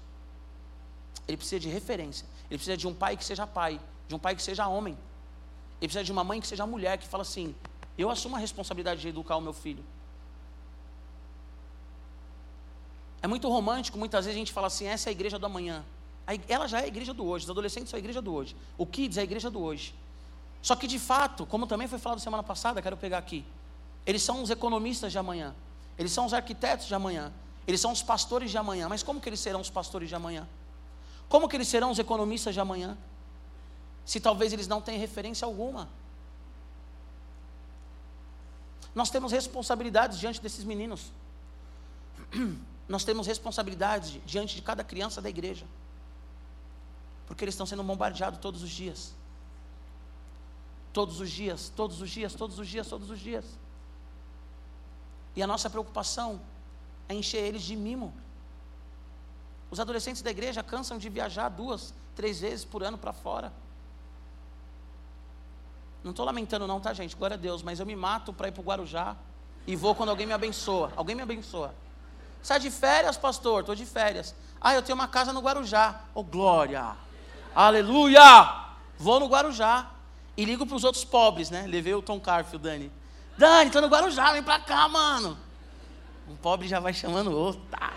[1.28, 2.28] Ele precisa de referência.
[2.50, 4.98] Ele precisa de um pai que seja pai, de um pai que seja homem.
[5.80, 7.56] Ele precisa de uma mãe que seja mulher, que fala assim:
[7.98, 9.84] eu assumo a responsabilidade de educar o meu filho.
[13.22, 15.84] É muito romântico, muitas vezes a gente fala assim: essa é a igreja do amanhã.
[16.48, 18.56] Ela já é a igreja do hoje, os adolescentes são a igreja do hoje.
[18.78, 19.96] O Kids é a igreja do hoje.
[20.62, 23.46] Só que de fato, como também foi falado semana passada, quero pegar aqui.
[24.06, 25.56] Eles são os economistas de amanhã.
[25.98, 27.32] Eles são os arquitetos de amanhã.
[27.66, 28.88] Eles são os pastores de amanhã.
[28.88, 30.48] Mas como que eles serão os pastores de amanhã?
[31.30, 32.98] Como que eles serão os economistas de amanhã?
[34.06, 35.90] Se talvez eles não tenham referência alguma.
[38.96, 41.12] Nós temos responsabilidades diante desses meninos.
[42.88, 45.66] Nós temos responsabilidades diante de cada criança da igreja.
[47.28, 49.14] Porque eles estão sendo bombardeados todos os dias.
[50.94, 53.46] Todos os dias, todos os dias, todos os dias, todos os dias.
[55.36, 56.42] E a nossa preocupação
[57.08, 58.14] é encher eles de mimo.
[59.70, 63.52] Os adolescentes da igreja cansam de viajar duas, três vezes por ano para fora.
[66.04, 67.16] Não estou lamentando, não, tá, gente?
[67.16, 69.16] Glória a Deus, mas eu me mato para ir para o Guarujá
[69.66, 70.92] e vou quando alguém me abençoa.
[70.96, 71.76] Alguém me abençoa.
[72.42, 73.62] Sai de férias, pastor?
[73.62, 74.34] Estou de férias.
[74.62, 76.02] Ah, eu tenho uma casa no Guarujá.
[76.14, 76.96] Oh, glória!
[77.54, 78.68] Aleluia!
[78.98, 79.92] Vou no Guarujá.
[80.38, 81.66] E ligo para os outros pobres, né?
[81.68, 82.92] Levei o Tom Carfield, Dani.
[83.38, 85.38] Dani, tô no Guarujá, vem pra cá, mano.
[86.30, 87.62] Um pobre já vai chamando o outro.
[87.70, 87.92] Tá.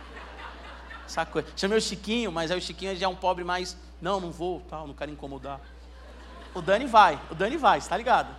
[1.31, 1.49] Coisa.
[1.57, 3.77] Chamei o Chiquinho, mas aí o Chiquinho já é um pobre mais.
[4.01, 5.61] Não, não vou, tal, não quero incomodar.
[6.55, 8.35] O Dani vai, o Dani vai, está ligado?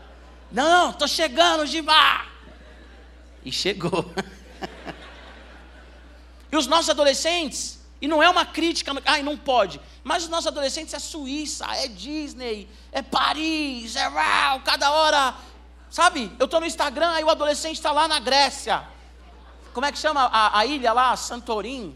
[0.51, 2.25] Não, tô chegando, Gibá!
[3.43, 4.11] E chegou.
[6.51, 9.79] e os nossos adolescentes, E não é uma crítica, ai, não pode.
[10.03, 15.35] Mas os nossos adolescentes é Suíça, é Disney, é Paris, é uau, cada hora.
[15.89, 16.31] Sabe?
[16.39, 18.83] Eu estou no Instagram, aí o adolescente está lá na Grécia.
[19.73, 21.15] Como é que chama a, a ilha lá?
[21.15, 21.95] Santorim.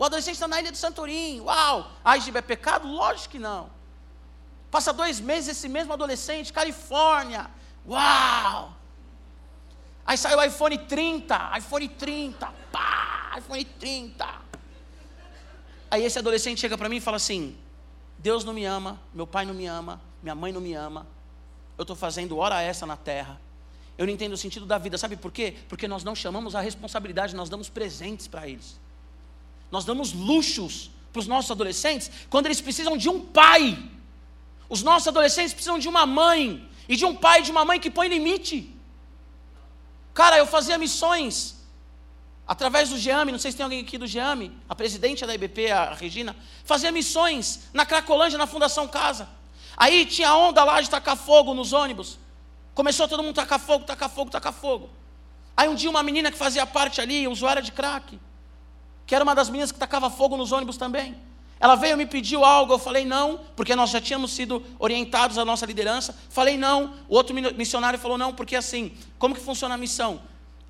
[0.00, 1.40] O adolescente está na ilha de Santorim.
[1.40, 1.92] Uau!
[2.02, 2.88] Ai, é pecado?
[2.88, 3.68] Lógico que não.
[4.70, 7.50] Passa dois meses esse mesmo adolescente, Califórnia.
[7.86, 8.72] Uau!
[10.06, 14.26] Aí sai o iPhone 30, iPhone 30, pá, iPhone 30.
[15.90, 17.54] Aí esse adolescente chega para mim e fala assim:
[18.16, 21.06] Deus não me ama, meu pai não me ama, minha mãe não me ama,
[21.76, 23.38] eu estou fazendo hora essa na terra.
[23.98, 25.58] Eu não entendo o sentido da vida, sabe por quê?
[25.68, 28.80] Porque nós não chamamos a responsabilidade, nós damos presentes para eles.
[29.70, 33.78] Nós damos luxos para os nossos adolescentes quando eles precisam de um pai.
[34.68, 37.78] Os nossos adolescentes precisam de uma mãe, e de um pai e de uma mãe
[37.78, 38.68] que põe limite.
[40.12, 41.54] Cara, eu fazia missões
[42.44, 45.70] através do GEAME, não sei se tem alguém aqui do GEAME, a presidente da IBP,
[45.70, 49.28] a Regina, fazia missões na Cracolândia, na Fundação Casa.
[49.76, 52.18] Aí tinha onda lá de tacar fogo nos ônibus.
[52.74, 54.90] Começou todo mundo tacar fogo, tacar fogo, tacar fogo.
[55.56, 58.18] Aí um dia uma menina que fazia parte ali, usuária de crack,
[59.10, 61.16] que era uma das meninas que tacava fogo nos ônibus também.
[61.58, 65.44] Ela veio me pediu algo, eu falei não, porque nós já tínhamos sido orientados à
[65.44, 66.16] nossa liderança.
[66.28, 66.94] Falei não.
[67.08, 70.20] O outro missionário falou não, porque assim, como que funciona a missão?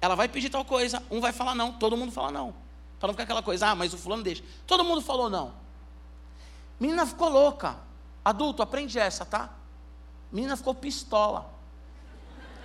[0.01, 2.55] Ela vai pedir tal coisa, um vai falar não, todo mundo fala não.
[2.99, 4.43] Para não ficar aquela coisa, ah, mas o fulano deixa.
[4.67, 5.53] Todo mundo falou não.
[6.81, 7.77] Menina ficou louca.
[8.25, 9.51] Adulto, aprende essa, tá?
[10.33, 11.53] Menina ficou pistola.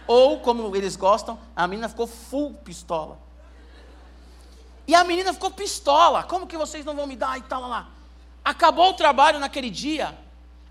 [0.08, 3.25] Ou, como eles gostam, a menina ficou full pistola.
[4.88, 6.24] E a menina ficou pistola.
[6.24, 7.90] Como que vocês não vão me dar e tal lá?
[8.44, 10.18] Acabou o trabalho naquele dia.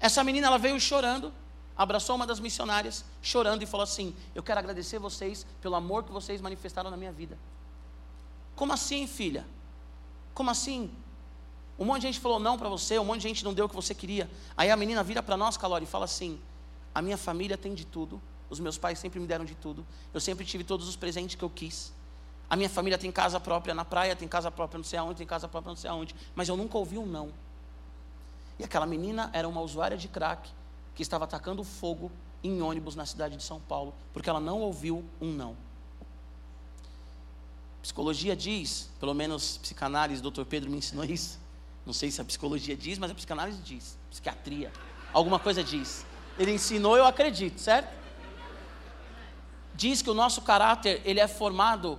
[0.00, 1.32] Essa menina ela veio chorando
[1.76, 6.12] abraçou uma das missionárias, chorando, e falou assim: Eu quero agradecer vocês pelo amor que
[6.12, 7.36] vocês manifestaram na minha vida.
[8.54, 9.44] Como assim, filha?
[10.32, 10.90] Como assim?
[11.76, 13.68] Um monte de gente falou não para você, um monte de gente não deu o
[13.68, 14.30] que você queria.
[14.56, 16.40] Aí a menina vira para nós, Calori, e fala assim:
[16.94, 20.20] A minha família tem de tudo, os meus pais sempre me deram de tudo, eu
[20.20, 21.92] sempre tive todos os presentes que eu quis.
[22.48, 25.26] A minha família tem casa própria na praia, tem casa própria não sei aonde, tem
[25.26, 27.32] casa própria não sei aonde, mas eu nunca ouvi um não.
[28.58, 30.50] E aquela menina era uma usuária de crack,
[30.94, 32.10] que estava atacando fogo
[32.42, 35.56] em ônibus na cidade de São Paulo, porque ela não ouviu um não.
[37.82, 40.44] Psicologia diz, pelo menos psicanálise, Dr.
[40.44, 41.38] Pedro me ensinou isso.
[41.84, 44.72] Não sei se a psicologia diz, mas a psicanálise diz, psiquiatria,
[45.12, 46.06] alguma coisa diz.
[46.38, 47.92] Ele ensinou, eu acredito, certo?
[49.74, 51.98] Diz que o nosso caráter, ele é formado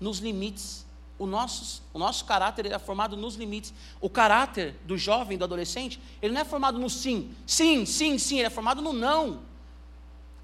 [0.00, 0.86] nos limites
[1.20, 3.74] o nosso, o nosso caráter é formado nos limites.
[4.00, 8.38] O caráter do jovem, do adolescente, ele não é formado no sim, sim, sim, sim,
[8.38, 9.42] ele é formado no não.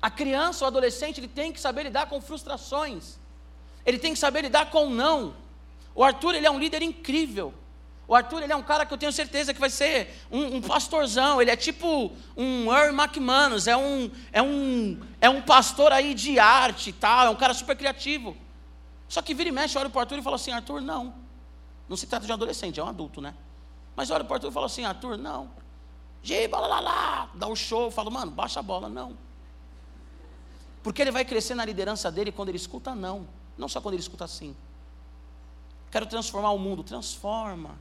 [0.02, 3.16] A criança, o adolescente, ele tem que saber lidar com frustrações.
[3.86, 5.34] Ele tem que saber lidar com o não.
[5.94, 7.54] O Arthur, ele é um líder incrível.
[8.06, 10.60] O Arthur, ele é um cara que eu tenho certeza que vai ser um, um
[10.60, 11.40] pastorzão.
[11.40, 16.38] Ele é tipo um Earl McManus, é um, é, um, é um pastor aí de
[16.38, 18.36] arte e tal, é um cara super criativo.
[19.08, 21.14] Só que vira e mexe, olha para o Arthur e fala assim: Arthur, não.
[21.88, 23.34] Não se trata de um adolescente, é um adulto, né?
[23.94, 25.50] Mas olha para o Arthur e fala assim: Arthur, não.
[26.22, 27.30] Giba, lá, lá, lá.
[27.34, 29.16] Dá o um show, fala, mano, baixa a bola, não.
[30.82, 33.26] Porque ele vai crescer na liderança dele quando ele escuta não,
[33.58, 34.54] não só quando ele escuta sim.
[35.90, 37.78] Quero transformar o mundo, transforma.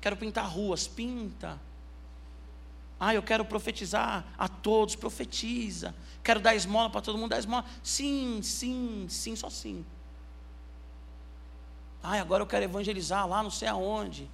[0.00, 1.60] Quero pintar ruas, pinta.
[2.98, 5.94] Ah, eu quero profetizar a todos, profetiza.
[6.22, 7.64] Quero dar esmola para todo mundo, dar esmola.
[7.82, 9.84] Sim, sim, sim, só sim.
[12.02, 14.28] Ai, agora eu quero evangelizar lá não sei aonde.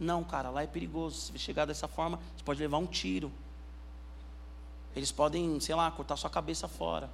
[0.00, 1.32] Não, cara, lá é perigoso.
[1.32, 3.30] Se chegar dessa forma, você pode levar um tiro.
[4.96, 7.08] Eles podem, sei lá, cortar sua cabeça fora.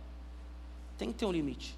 [0.97, 1.77] Tem que ter um limite.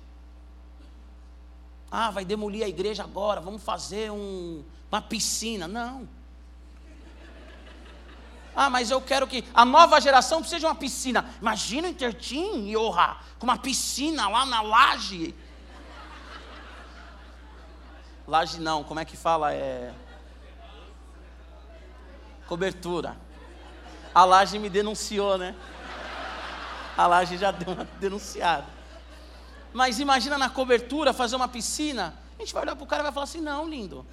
[1.91, 5.67] Ah, vai demolir a igreja agora, vamos fazer um, uma piscina.
[5.67, 6.09] Não.
[8.55, 11.29] Ah, mas eu quero que a nova geração precise de uma piscina.
[11.41, 15.35] Imagina o Intertim e Orra, com uma piscina lá na laje.
[18.31, 19.53] Laje não, como é que fala?
[19.53, 19.93] É.
[22.47, 23.17] Cobertura.
[24.15, 25.53] A laje me denunciou, né?
[26.97, 28.69] A laje já deu uma denunciada.
[29.73, 32.15] Mas imagina na cobertura fazer uma piscina.
[32.39, 34.07] A gente vai olhar para o cara e vai falar assim: não, lindo.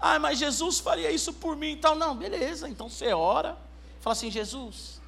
[0.00, 1.94] Ah, mas Jesus faria isso por mim e tal.
[1.94, 2.70] Não, beleza.
[2.70, 3.54] Então você ora.
[4.00, 4.98] Fala assim: Jesus,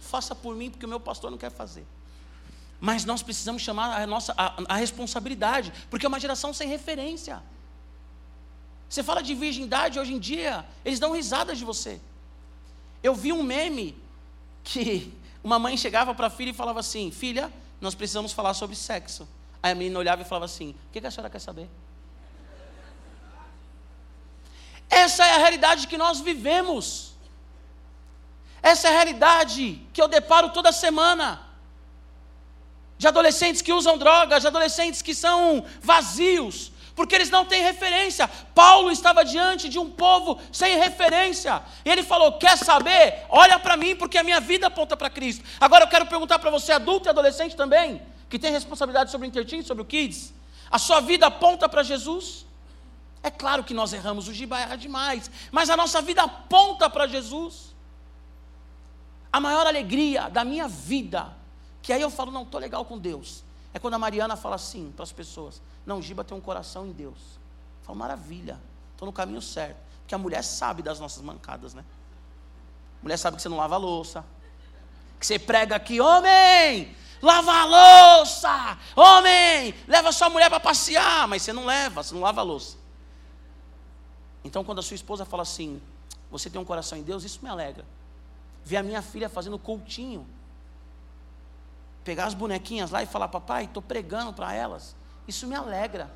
[0.00, 1.84] faça por mim porque o meu pastor não quer fazer.
[2.80, 7.42] Mas nós precisamos chamar a nossa a, a responsabilidade, porque é uma geração sem referência.
[8.88, 12.00] Você fala de virgindade hoje em dia, eles dão risadas de você.
[13.02, 13.96] Eu vi um meme
[14.62, 15.12] que
[15.42, 19.28] uma mãe chegava para a filha e falava assim: Filha, nós precisamos falar sobre sexo.
[19.62, 21.68] Aí a menina olhava e falava assim: O que, que a senhora quer saber?
[24.88, 27.12] Essa é a realidade que nós vivemos.
[28.62, 31.42] Essa é a realidade que eu deparo toda semana.
[32.98, 38.26] De adolescentes que usam drogas, de adolescentes que são vazios, porque eles não têm referência.
[38.54, 41.62] Paulo estava diante de um povo sem referência.
[41.84, 43.26] E ele falou: Quer saber?
[43.28, 45.44] Olha para mim, porque a minha vida aponta para Cristo.
[45.60, 49.28] Agora eu quero perguntar para você, adulto e adolescente também, que tem responsabilidade sobre o
[49.28, 50.32] Intertim, sobre o Kids:
[50.70, 52.46] A sua vida aponta para Jesus?
[53.22, 57.06] É claro que nós erramos, o Giba erra demais, mas a nossa vida aponta para
[57.06, 57.74] Jesus.
[59.32, 61.36] A maior alegria da minha vida,
[61.82, 63.42] que aí eu falo, não, estou legal com Deus,
[63.76, 66.92] é quando a Mariana fala assim para as pessoas: Não, Giba tem um coração em
[66.92, 67.18] Deus.
[67.80, 68.58] Eu falo, maravilha,
[68.92, 69.76] estou no caminho certo.
[70.00, 71.84] Porque a mulher sabe das nossas mancadas, né?
[73.00, 74.24] A mulher sabe que você não lava a louça,
[75.20, 77.64] que você prega aqui, homem, lava a
[78.18, 82.44] louça, homem, leva sua mulher para passear, mas você não leva, você não lava a
[82.44, 82.78] louça.
[84.42, 85.82] Então, quando a sua esposa fala assim,
[86.30, 87.84] você tem um coração em Deus, isso me alegra.
[88.64, 90.26] Ver a minha filha fazendo cultinho,
[92.06, 94.94] pegar as bonequinhas lá e falar, papai, estou pregando para elas.
[95.26, 96.08] Isso me alegra.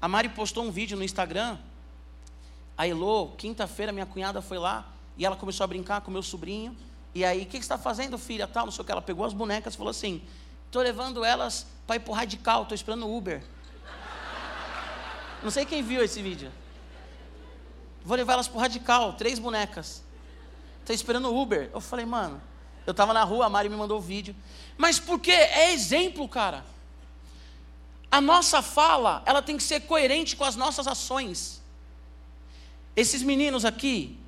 [0.00, 1.58] A Mari postou um vídeo no Instagram.
[2.76, 6.74] A Elô, quinta-feira, minha cunhada foi lá e ela começou a brincar com meu sobrinho.
[7.14, 8.48] E aí, o que, que você está fazendo, filha?
[8.48, 8.90] Tal, não sei o que.
[8.90, 10.22] Ela pegou as bonecas e falou assim:
[10.64, 13.44] estou levando elas para ir para o radical, estou esperando o Uber.
[15.42, 16.50] Não sei quem viu esse vídeo.
[18.02, 20.02] Vou levar elas para o radical, três bonecas.
[20.80, 21.68] Estou esperando o Uber.
[21.74, 22.40] Eu falei, mano,
[22.86, 24.34] eu estava na rua, a Mari me mandou o vídeo.
[24.76, 26.64] Mas porque é exemplo, cara.
[28.10, 31.62] A nossa fala, ela tem que ser coerente com as nossas ações.
[32.94, 34.18] Esses meninos aqui,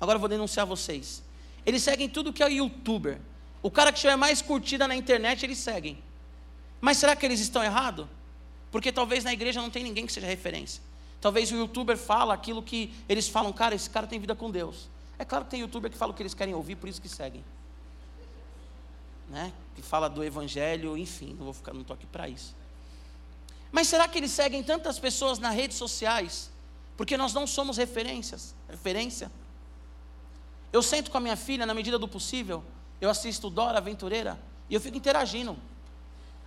[0.00, 1.22] agora eu vou denunciar vocês.
[1.64, 3.20] Eles seguem tudo que é youtuber.
[3.62, 6.02] O cara que tiver mais curtida na internet, eles seguem.
[6.80, 8.06] Mas será que eles estão errados?
[8.72, 10.82] Porque talvez na igreja não tem ninguém que seja referência.
[11.20, 14.88] Talvez o youtuber fala aquilo que eles falam, cara, esse cara tem vida com Deus.
[15.18, 17.08] É claro que tem youtuber que fala o que eles querem ouvir, por isso que
[17.08, 17.44] seguem
[19.30, 22.54] né, que fala do evangelho, enfim, não vou ficar, não estou aqui para isso.
[23.70, 26.50] Mas será que eles seguem tantas pessoas nas redes sociais?
[26.96, 29.30] Porque nós não somos referências, referência.
[30.72, 32.62] Eu sento com a minha filha na medida do possível,
[33.00, 35.56] eu assisto Dora Aventureira e eu fico interagindo.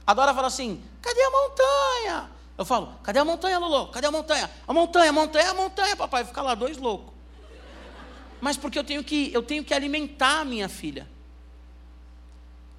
[0.05, 2.31] A Dora fala assim: cadê a montanha?
[2.57, 3.87] Eu falo, cadê a montanha, Lolo?
[3.87, 4.51] Cadê a montanha?
[4.67, 6.23] A montanha, a montanha, a montanha, papai.
[6.23, 7.13] Fica lá dois loucos.
[8.39, 11.09] Mas porque eu tenho que, eu tenho que alimentar a minha filha.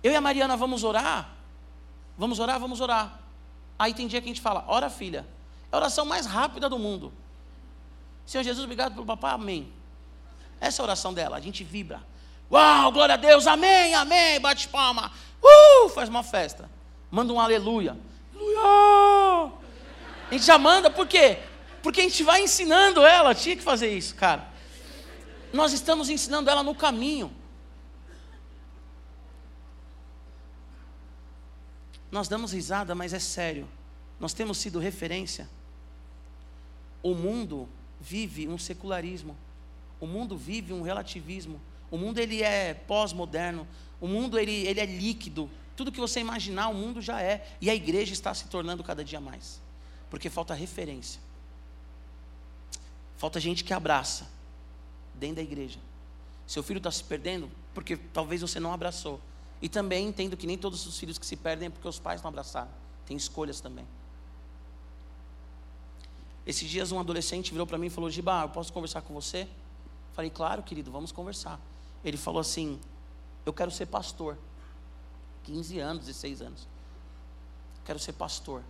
[0.04, 1.30] Eu e a Mariana vamos orar.
[2.18, 3.18] Vamos orar, vamos orar.
[3.78, 5.26] Aí tem dia que a gente fala, ora filha.
[5.72, 7.10] É a oração mais rápida do mundo.
[8.26, 9.72] Senhor Jesus, obrigado pelo papai, amém.
[10.60, 12.02] Essa é a oração dela, a gente vibra.
[12.52, 15.10] Uau, glória a Deus, amém, amém, bate palma.
[15.42, 16.70] Uh, faz uma festa.
[17.10, 17.96] Manda um aleluia.
[18.34, 19.52] Aleluia.
[20.30, 21.38] A gente já manda, por quê?
[21.82, 24.46] Porque a gente vai ensinando ela, tinha que fazer isso, cara.
[25.50, 27.34] Nós estamos ensinando ela no caminho.
[32.14, 33.66] Nós damos risada, mas é sério.
[34.20, 35.50] Nós temos sido referência.
[37.02, 37.68] O mundo
[38.00, 39.36] vive um secularismo.
[39.98, 41.60] O mundo vive um relativismo.
[41.90, 43.66] O mundo ele é pós-moderno.
[44.00, 45.50] O mundo ele, ele é líquido.
[45.74, 47.52] Tudo que você imaginar, o mundo já é.
[47.60, 49.60] E a igreja está se tornando cada dia mais.
[50.08, 51.20] Porque falta referência.
[53.16, 54.30] Falta gente que abraça
[55.14, 55.80] dentro da igreja.
[56.46, 59.20] Seu filho está se perdendo porque talvez você não abraçou.
[59.64, 62.20] E também entendo que nem todos os filhos que se perdem é porque os pais
[62.20, 62.68] não abraçaram.
[63.06, 63.86] Tem escolhas também.
[66.46, 69.48] Esses dias um adolescente virou para mim e falou: Giba, eu posso conversar com você?
[70.12, 71.58] Falei, claro, querido, vamos conversar.
[72.04, 72.78] Ele falou assim:
[73.46, 74.36] Eu quero ser pastor.
[75.44, 76.68] 15 anos, 16 anos.
[77.86, 78.62] Quero ser pastor.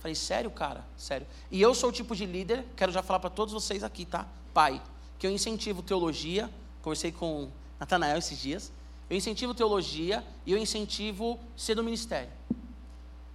[0.00, 0.84] Falei, sério, cara?
[0.94, 1.26] Sério.
[1.50, 4.28] E eu sou o tipo de líder, quero já falar para todos vocês aqui, tá?
[4.52, 4.82] Pai,
[5.18, 6.50] que eu incentivo teologia.
[6.82, 8.70] Conversei com Natanael esses dias.
[9.10, 12.30] Eu incentivo teologia e eu incentivo ser do ministério.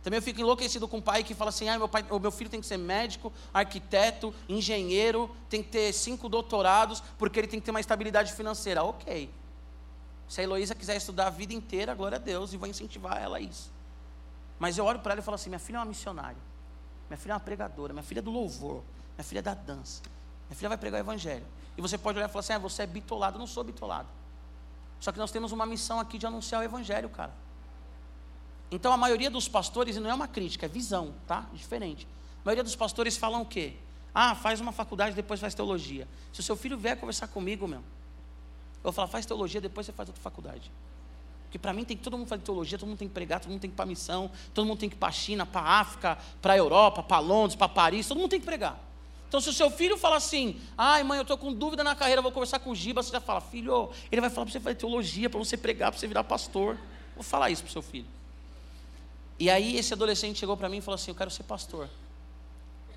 [0.01, 2.49] Também eu fico enlouquecido com o pai que fala assim: ah, meu, pai, meu filho
[2.49, 7.65] tem que ser médico, arquiteto, engenheiro, tem que ter cinco doutorados, porque ele tem que
[7.65, 8.83] ter uma estabilidade financeira.
[8.83, 9.29] Ok.
[10.27, 13.37] Se a Heloísa quiser estudar a vida inteira, glória a Deus, e vou incentivar ela
[13.37, 13.71] a isso.
[14.57, 16.37] Mas eu olho para ela e falo assim: minha filha é uma missionária,
[17.09, 18.83] minha filha é uma pregadora, minha filha é do louvor,
[19.17, 20.03] minha filha é da dança,
[20.47, 21.45] minha filha vai pregar o evangelho.
[21.75, 23.35] E você pode olhar e falar assim: ah, você é bitolado.
[23.35, 24.07] Eu não sou bitolado.
[25.05, 27.31] Só que nós temos uma missão aqui de anunciar o Evangelho, cara.
[28.71, 31.45] Então a maioria dos pastores, e não é uma crítica, é visão, tá?
[31.53, 32.07] Diferente.
[32.41, 33.73] A maioria dos pastores falam o quê?
[34.11, 36.07] Ah, faz uma faculdade, depois faz teologia.
[36.33, 39.91] Se o seu filho vier conversar comigo, meu, eu vou falar, faz teologia, depois você
[39.91, 40.71] faz outra faculdade.
[41.43, 43.51] Porque para mim tem que todo mundo fazer teologia, todo mundo tem que pregar, todo
[43.51, 45.61] mundo tem que ir para missão, todo mundo tem que ir para a China, para
[45.61, 48.79] a África, para a Europa, para Londres, para Paris, todo mundo tem que pregar.
[49.27, 52.21] Então, se o seu filho fala assim, ai mãe, eu estou com dúvida na carreira,
[52.21, 54.75] vou conversar com o Giba, você já fala, filho, ele vai falar para você fazer
[54.75, 56.77] teologia, para você pregar, para você virar pastor.
[57.15, 58.07] Vou falar isso para o seu filho.
[59.39, 61.89] E aí esse adolescente chegou para mim e falou assim: Eu quero ser pastor.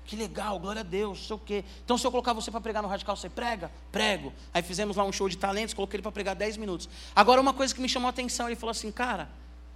[0.05, 1.63] Que legal, glória a Deus, sei o quê.
[1.85, 3.71] Então, se eu colocar você para pregar no radical, você prega?
[3.91, 4.33] Prego.
[4.51, 6.89] Aí fizemos lá um show de talentos, coloquei ele para pregar 10 minutos.
[7.15, 9.29] Agora, uma coisa que me chamou a atenção, ele falou assim, cara,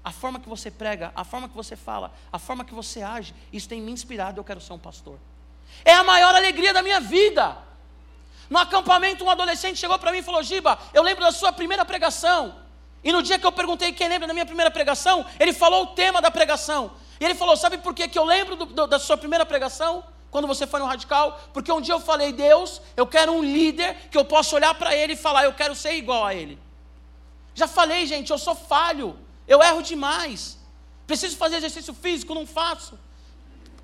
[0.03, 3.35] a forma que você prega, a forma que você fala, a forma que você age,
[3.51, 5.19] isso tem me inspirado, eu quero ser um pastor.
[5.85, 7.57] É a maior alegria da minha vida.
[8.49, 11.83] No acampamento, um adolescente chegou para mim e falou: Giba, eu lembro da sua primeira
[11.83, 12.55] pregação.
[13.03, 15.87] E no dia que eu perguntei quem lembra da minha primeira pregação, ele falou o
[15.87, 16.91] tema da pregação.
[17.19, 20.03] E ele falou: Sabe por que, que eu lembro do, do, da sua primeira pregação?
[20.31, 21.39] Quando você foi no radical?
[21.53, 24.95] Porque um dia eu falei: Deus, eu quero um líder que eu possa olhar para
[24.95, 26.59] ele e falar: Eu quero ser igual a ele.
[27.55, 29.17] Já falei, gente, eu sou falho.
[29.47, 30.57] Eu erro demais.
[31.05, 32.97] Preciso fazer exercício físico, não faço.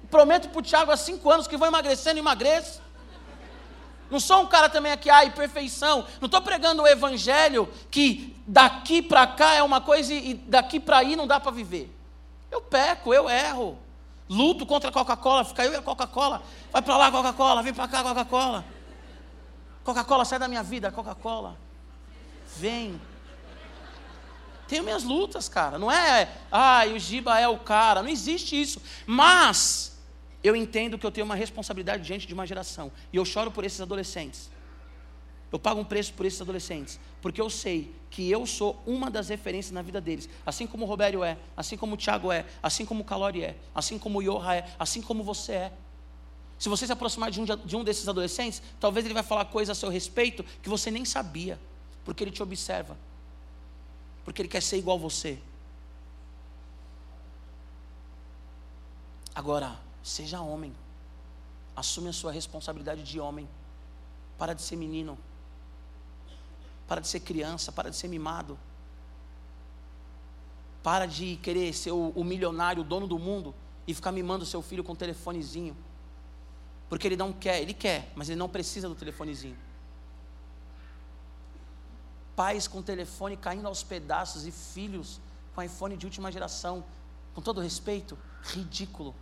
[0.10, 2.82] Prometo para o Tiago há cinco anos que vou emagrecendo, emagreço.
[4.10, 6.06] Não sou um cara também aqui, ai, perfeição.
[6.20, 10.98] Não estou pregando o evangelho que daqui para cá é uma coisa e daqui para
[10.98, 11.96] aí não dá para viver.
[12.50, 13.78] Eu peco, eu erro.
[14.28, 16.42] Luto contra a Coca-Cola, fica eu e a Coca-Cola.
[16.72, 18.66] Vai para lá, Coca-Cola, vem para cá, Coca-Cola.
[19.84, 21.58] Coca-Cola, sai da minha vida, Coca-Cola.
[22.56, 23.00] Vem.
[24.68, 25.80] Tenho minhas lutas, cara.
[25.80, 28.04] Não é, ai, o Giba é o cara.
[28.04, 28.80] Não existe isso.
[29.06, 29.89] Mas
[30.44, 32.92] eu entendo que eu tenho uma responsabilidade diante de uma geração.
[33.12, 34.50] E eu choro por esses adolescentes.
[35.52, 37.00] Eu pago um preço por esses adolescentes.
[37.22, 40.30] Porque eu sei que eu sou uma das referências na vida deles.
[40.46, 43.58] Assim como o Robério é, assim como o Tiago é, assim como o Calori é,
[43.74, 45.74] assim como o Yoha é, assim como você é.
[46.58, 49.78] Se você se aproximar de um, de um desses adolescentes, talvez ele vai falar coisas
[49.78, 51.60] a seu respeito que você nem sabia.
[52.06, 52.98] Porque ele te observa.
[54.24, 55.40] Porque ele quer ser igual a você.
[59.34, 59.80] Agora,
[60.10, 60.76] Seja homem.
[61.76, 63.48] Assume a sua responsabilidade de homem.
[64.40, 65.16] Para de ser menino.
[66.88, 67.72] Para de ser criança.
[67.72, 68.58] Para de ser mimado.
[70.82, 73.54] Para de querer ser o, o milionário, o dono do mundo
[73.86, 75.78] e ficar mimando seu filho com um telefonezinho.
[76.90, 79.58] Porque ele não quer, ele quer, mas ele não precisa do telefonezinho.
[82.36, 85.22] Pais com telefone caindo aos pedaços e filhos
[85.54, 86.84] com iPhone de última geração.
[87.36, 89.14] Com todo respeito, ridículo.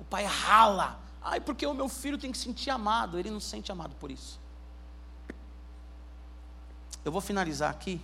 [0.00, 0.98] O pai rala.
[1.20, 3.18] Ai, porque o meu filho tem que sentir amado.
[3.18, 4.40] Ele não se sente amado por isso.
[7.04, 8.00] Eu vou finalizar aqui.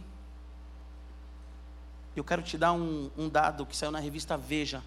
[2.14, 4.82] Eu quero te dar um, um dado que saiu na revista Veja.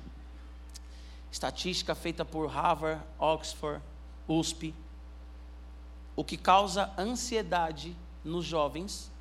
[1.32, 3.82] Estatística feita por Harvard, Oxford,
[4.28, 4.76] USP.
[6.16, 9.12] O que causa ansiedade nos jovens,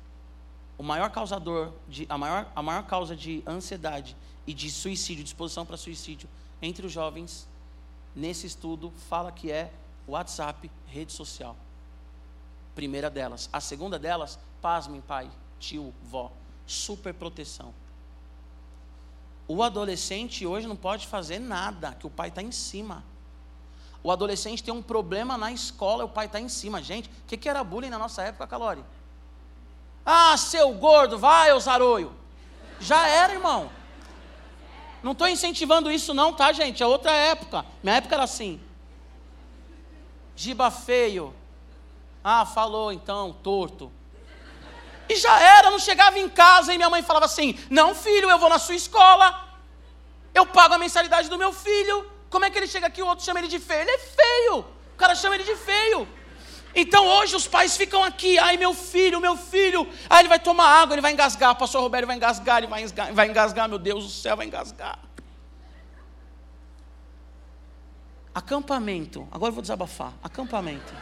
[0.77, 4.15] o maior causador de, a, maior, a maior causa de ansiedade
[4.45, 6.29] e de suicídio, disposição para suicídio
[6.61, 7.48] entre os jovens
[8.19, 9.71] nesse estudo, fala que é
[10.07, 11.55] WhatsApp, rede social.
[12.75, 13.49] Primeira delas.
[13.51, 16.31] A segunda delas, pasmem, pai, tio, vó,
[16.67, 17.73] super proteção.
[19.47, 23.03] O adolescente hoje não pode fazer nada, que o pai está em cima.
[24.03, 26.81] O adolescente tem um problema na escola, o pai está em cima.
[26.83, 28.83] Gente, o que, que era bullying na nossa época, Calori?
[30.05, 32.13] Ah, seu gordo, vai, Osaroio.
[32.79, 33.69] Já era, irmão.
[35.01, 36.83] Não estou incentivando isso, não, tá, gente?
[36.83, 37.65] É outra época.
[37.81, 38.59] Minha época era assim.
[40.35, 41.33] Giba feio.
[42.23, 43.91] Ah, falou então, torto.
[45.07, 48.37] E já era, não chegava em casa e minha mãe falava assim: Não, filho, eu
[48.37, 49.47] vou na sua escola.
[50.33, 52.09] Eu pago a mensalidade do meu filho.
[52.29, 53.81] Como é que ele chega aqui e o outro chama ele de feio?
[53.81, 54.59] Ele é feio.
[54.93, 56.07] O cara chama ele de feio.
[56.75, 60.65] Então hoje os pais ficam aqui, ai meu filho, meu filho, aí ele vai tomar
[60.65, 63.79] água, ele vai engasgar, o pastor Roberto vai engasgar, ele vai engasgar, vai engasgar, meu
[63.79, 64.99] Deus do céu, vai engasgar.
[68.33, 70.93] Acampamento, agora eu vou desabafar, acampamento.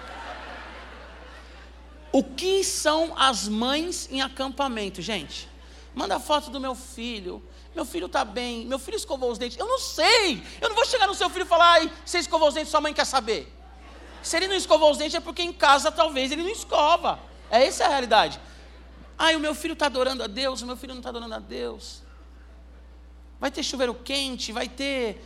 [2.11, 5.49] O que são as mães em acampamento, gente?
[5.93, 7.43] Manda foto do meu filho,
[7.76, 9.57] meu filho está bem, meu filho escovou os dentes.
[9.57, 12.47] Eu não sei, eu não vou chegar no seu filho e falar, ai, você escovou
[12.47, 13.57] os dentes, sua mãe quer saber.
[14.22, 17.20] Se ele não escovou os dentes é porque em casa talvez ele não escova.
[17.49, 18.39] É essa a realidade.
[19.18, 21.39] Ai, o meu filho está adorando a Deus, o meu filho não está adorando a
[21.39, 22.03] Deus.
[23.39, 25.24] Vai ter chuveiro quente, vai ter.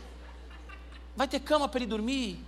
[1.16, 2.38] Vai ter cama para ele dormir.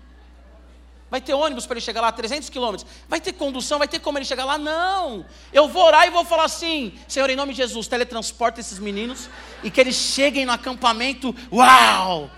[1.11, 2.90] Vai ter ônibus para ele chegar lá, 300 quilômetros.
[3.09, 4.59] Vai ter condução, vai ter como ele chegar lá?
[4.59, 5.24] Não.
[5.53, 9.28] Eu vou orar e vou falar assim: Senhor, em nome de Jesus, teletransporta esses meninos
[9.62, 11.34] e que eles cheguem no acampamento.
[11.53, 12.30] Uau!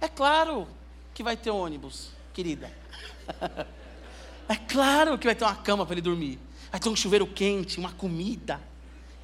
[0.00, 0.66] É claro,
[1.14, 2.70] que vai ter ônibus, querida.
[4.48, 6.38] É claro que vai ter uma cama para ele dormir.
[6.70, 8.60] Vai ter um chuveiro quente, uma comida.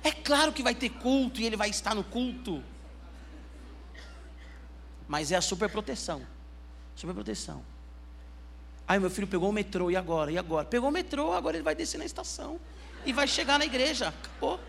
[0.02, 2.62] É claro que vai ter culto e ele vai estar no culto.
[5.06, 6.22] Mas é a superproteção.
[6.94, 7.64] Superproteção.
[8.86, 10.30] Aí meu filho pegou o metrô, e agora?
[10.30, 10.64] E agora?
[10.66, 12.58] Pegou o metrô, agora ele vai descer na estação.
[13.04, 14.08] E vai chegar na igreja.
[14.08, 14.60] Acabou.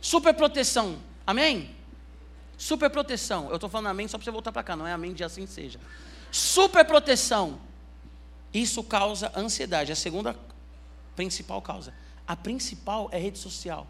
[0.00, 0.98] Superproteção.
[1.26, 1.74] Amém?
[2.56, 3.48] Superproteção.
[3.48, 5.46] Eu estou falando amém só para você voltar para cá, não é amém de assim
[5.46, 5.78] seja.
[6.30, 7.60] Superproteção.
[8.52, 9.92] Isso causa ansiedade.
[9.92, 10.36] A segunda
[11.14, 11.92] principal causa.
[12.26, 13.86] A principal é rede social.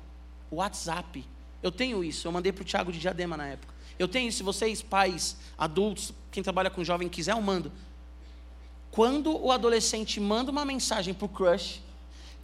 [0.51, 1.25] WhatsApp.
[1.63, 2.27] Eu tenho isso.
[2.27, 3.73] Eu mandei para o Tiago de Diadema na época.
[3.99, 4.39] Eu tenho isso.
[4.39, 7.73] Se vocês, pais, adultos, quem trabalha com jovem quiser, eu mando.
[8.91, 11.83] Quando o adolescente manda uma mensagem para o crush,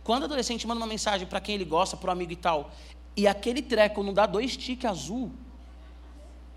[0.04, 2.72] quando o adolescente manda uma mensagem para quem ele gosta, para o amigo e tal,
[3.16, 5.32] e aquele treco não dá dois tiques azul,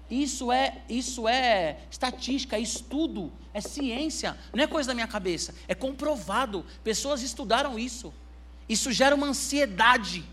[0.10, 5.56] isso é, isso é estatística, é estudo, é ciência, não é coisa da minha cabeça,
[5.68, 6.66] é comprovado.
[6.84, 8.14] Pessoas estudaram isso.
[8.70, 10.24] Isso gera uma ansiedade.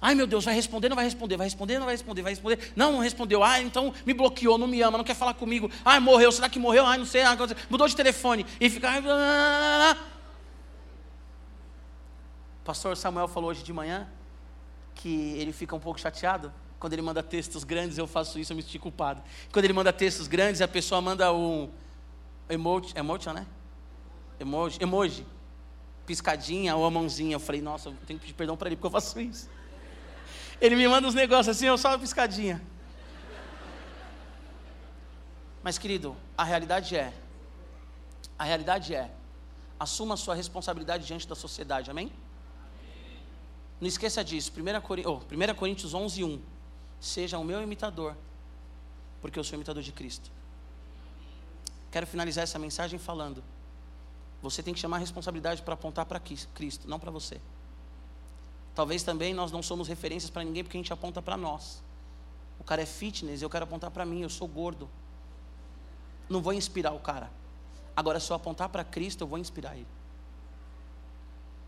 [0.00, 2.72] Ai meu Deus, vai responder, não vai responder, vai responder, não vai responder, vai responder.
[2.74, 3.44] Não, não respondeu.
[3.44, 5.70] Ah, então me bloqueou, não me ama, não quer falar comigo.
[5.84, 6.86] Ai, morreu, será que morreu?
[6.86, 7.22] Ai, não sei,
[7.68, 8.46] mudou de telefone.
[8.60, 8.88] E fica.
[12.60, 14.08] O pastor Samuel falou hoje de manhã
[14.94, 18.56] que ele fica um pouco chateado quando ele manda textos grandes, eu faço isso, eu
[18.56, 19.22] me sinto culpado.
[19.52, 21.70] Quando ele manda textos grandes, a pessoa manda um
[22.48, 23.46] emoji, emoji, né?
[24.40, 25.26] Emoji, emoji,
[26.06, 27.34] piscadinha ou a mãozinha.
[27.34, 29.50] Eu falei, nossa, eu tenho que pedir perdão para ele porque eu faço isso.
[30.58, 32.62] Ele me manda uns negócios assim, eu só uma piscadinha.
[35.62, 37.12] Mas querido, a realidade é,
[38.38, 39.10] a realidade é,
[39.78, 42.10] assuma a sua responsabilidade diante da sociedade, amém?
[43.78, 44.98] Não esqueça disso, 1, Cor...
[45.04, 46.59] oh, 1 Coríntios 11, 1.
[47.00, 48.14] Seja o meu imitador,
[49.20, 50.30] porque eu sou imitador de Cristo.
[51.90, 53.42] Quero finalizar essa mensagem falando:
[54.42, 57.40] você tem que chamar a responsabilidade para apontar para Cristo, não para você.
[58.74, 61.82] Talvez também nós não somos referências para ninguém porque a gente aponta para nós.
[62.58, 64.88] O cara é fitness, eu quero apontar para mim, eu sou gordo.
[66.28, 67.30] Não vou inspirar o cara.
[67.96, 69.86] Agora, se eu apontar para Cristo, eu vou inspirar ele.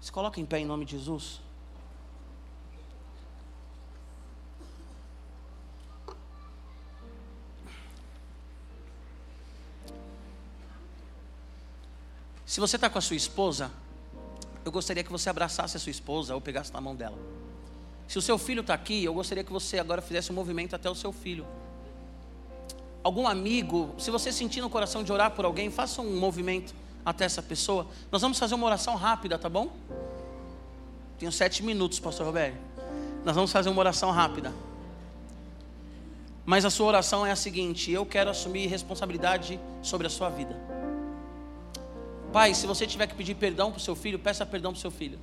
[0.00, 1.40] Se coloca em pé em nome de Jesus.
[12.52, 13.70] Se você está com a sua esposa,
[14.62, 17.16] eu gostaria que você abraçasse a sua esposa ou pegasse na mão dela.
[18.06, 20.90] Se o seu filho está aqui, eu gostaria que você agora fizesse um movimento até
[20.90, 21.46] o seu filho.
[23.02, 26.74] Algum amigo, se você sentir no coração de orar por alguém, faça um movimento
[27.06, 27.86] até essa pessoa.
[28.10, 29.72] Nós vamos fazer uma oração rápida, tá bom?
[31.18, 32.58] Tenho sete minutos, pastor Roberto.
[33.24, 34.52] Nós vamos fazer uma oração rápida.
[36.44, 40.81] Mas a sua oração é a seguinte: eu quero assumir responsabilidade sobre a sua vida.
[42.32, 44.80] Pai, se você tiver que pedir perdão para o seu filho, peça perdão para o
[44.80, 45.18] seu filho.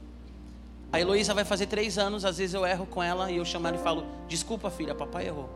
[0.92, 3.68] A Heloísa vai fazer três anos, às vezes eu erro com ela e eu chamo
[3.68, 5.50] ela e falo: Desculpa, filha, papai errou.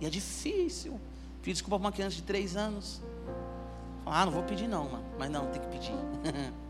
[0.00, 1.00] E é difícil.
[1.42, 3.00] Pedir desculpa para uma criança de três anos.
[4.06, 5.04] Ah, não vou pedir não, mano.
[5.18, 5.94] Mas não, tem que pedir.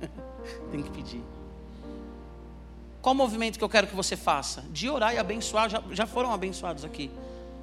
[0.71, 1.23] tem que pedir.
[3.03, 4.63] Qual movimento que eu quero que você faça?
[4.71, 7.11] De orar e abençoar, já, já foram abençoados aqui.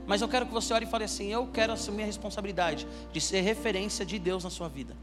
[0.05, 3.21] Mas eu quero que você ore e fale assim: Eu quero assumir a responsabilidade de
[3.21, 4.95] ser referência de Deus na sua vida.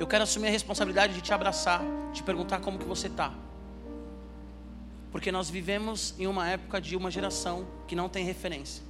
[0.00, 1.82] Eu quero assumir a responsabilidade de te abraçar,
[2.14, 3.34] de perguntar como que você está.
[5.12, 8.82] Porque nós vivemos em uma época de uma geração que não tem referência.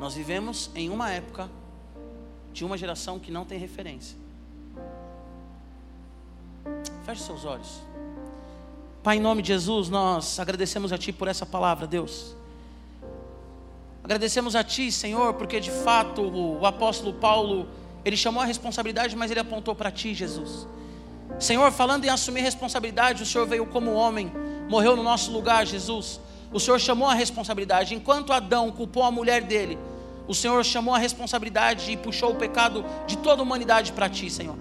[0.00, 1.50] Nós vivemos em uma época
[2.54, 4.16] de uma geração que não tem referência.
[7.04, 7.82] Feche seus olhos.
[9.02, 12.34] Pai, em nome de Jesus, nós agradecemos a Ti por essa palavra, Deus.
[14.02, 17.68] Agradecemos a Ti, Senhor, porque de fato o apóstolo Paulo
[18.06, 20.68] ele chamou a responsabilidade, mas ele apontou para ti, Jesus.
[21.40, 24.30] Senhor, falando em assumir responsabilidade, o Senhor veio como homem,
[24.68, 26.20] morreu no nosso lugar, Jesus.
[26.52, 27.96] O Senhor chamou a responsabilidade.
[27.96, 29.76] Enquanto Adão culpou a mulher dele,
[30.28, 34.30] o Senhor chamou a responsabilidade e puxou o pecado de toda a humanidade para ti,
[34.30, 34.54] Senhor.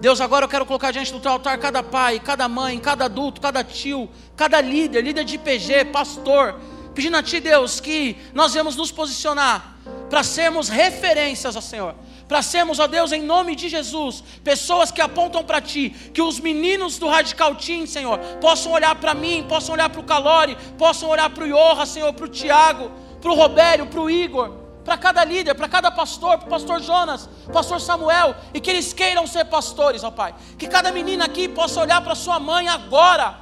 [0.00, 3.40] Deus, agora eu quero colocar diante do teu altar cada pai, cada mãe, cada adulto,
[3.40, 6.58] cada tio, cada líder, líder de IPG, pastor,
[6.96, 9.76] pedindo a ti, Deus, que nós vamos nos posicionar
[10.10, 11.94] para sermos referências ao Senhor
[12.28, 16.40] para sermos, ó Deus, em nome de Jesus, pessoas que apontam para Ti, que os
[16.40, 21.08] meninos do Radical Team, Senhor, possam olhar para mim, possam olhar para o Calori, possam
[21.08, 24.50] olhar para o Iorra, Senhor, para o Tiago, para o Robério, para o Igor,
[24.84, 28.92] para cada líder, para cada pastor, para o pastor Jonas, pastor Samuel, e que eles
[28.92, 30.34] queiram ser pastores, ó Pai.
[30.58, 33.38] Que cada menina aqui possa olhar para sua mãe agora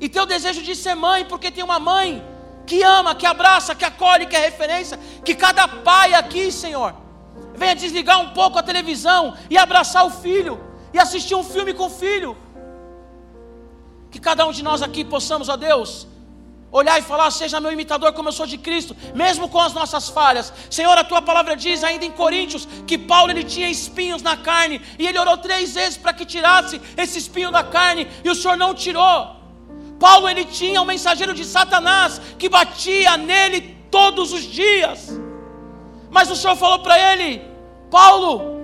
[0.00, 2.24] e ter o desejo de ser mãe, porque tem uma mãe
[2.64, 4.98] que ama, que abraça, que acolhe, que é referência.
[5.24, 6.94] Que cada pai aqui, Senhor,
[7.58, 10.58] venha desligar um pouco a televisão e abraçar o filho
[10.92, 12.36] e assistir um filme com o filho.
[14.10, 16.06] Que cada um de nós aqui possamos, ó Deus,
[16.70, 20.08] olhar e falar: Seja meu imitador, como eu sou de Cristo, mesmo com as nossas
[20.08, 20.52] falhas.
[20.70, 24.80] Senhor, a tua palavra diz ainda em Coríntios que Paulo ele tinha espinhos na carne
[24.98, 28.56] e ele orou três vezes para que tirasse esse espinho da carne e o Senhor
[28.56, 29.36] não tirou.
[29.98, 35.18] Paulo ele tinha um mensageiro de Satanás que batia nele todos os dias,
[36.10, 37.47] mas o Senhor falou para ele:
[37.90, 38.58] Paulo,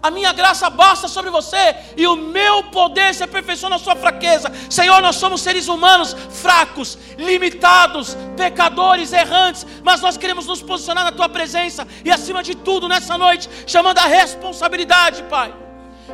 [0.00, 4.50] a minha graça basta sobre você e o meu poder se aperfeiçoa na sua fraqueza.
[4.70, 11.12] Senhor, nós somos seres humanos fracos, limitados, pecadores, errantes, mas nós queremos nos posicionar na
[11.12, 15.52] tua presença e acima de tudo nessa noite, chamando a responsabilidade, Pai,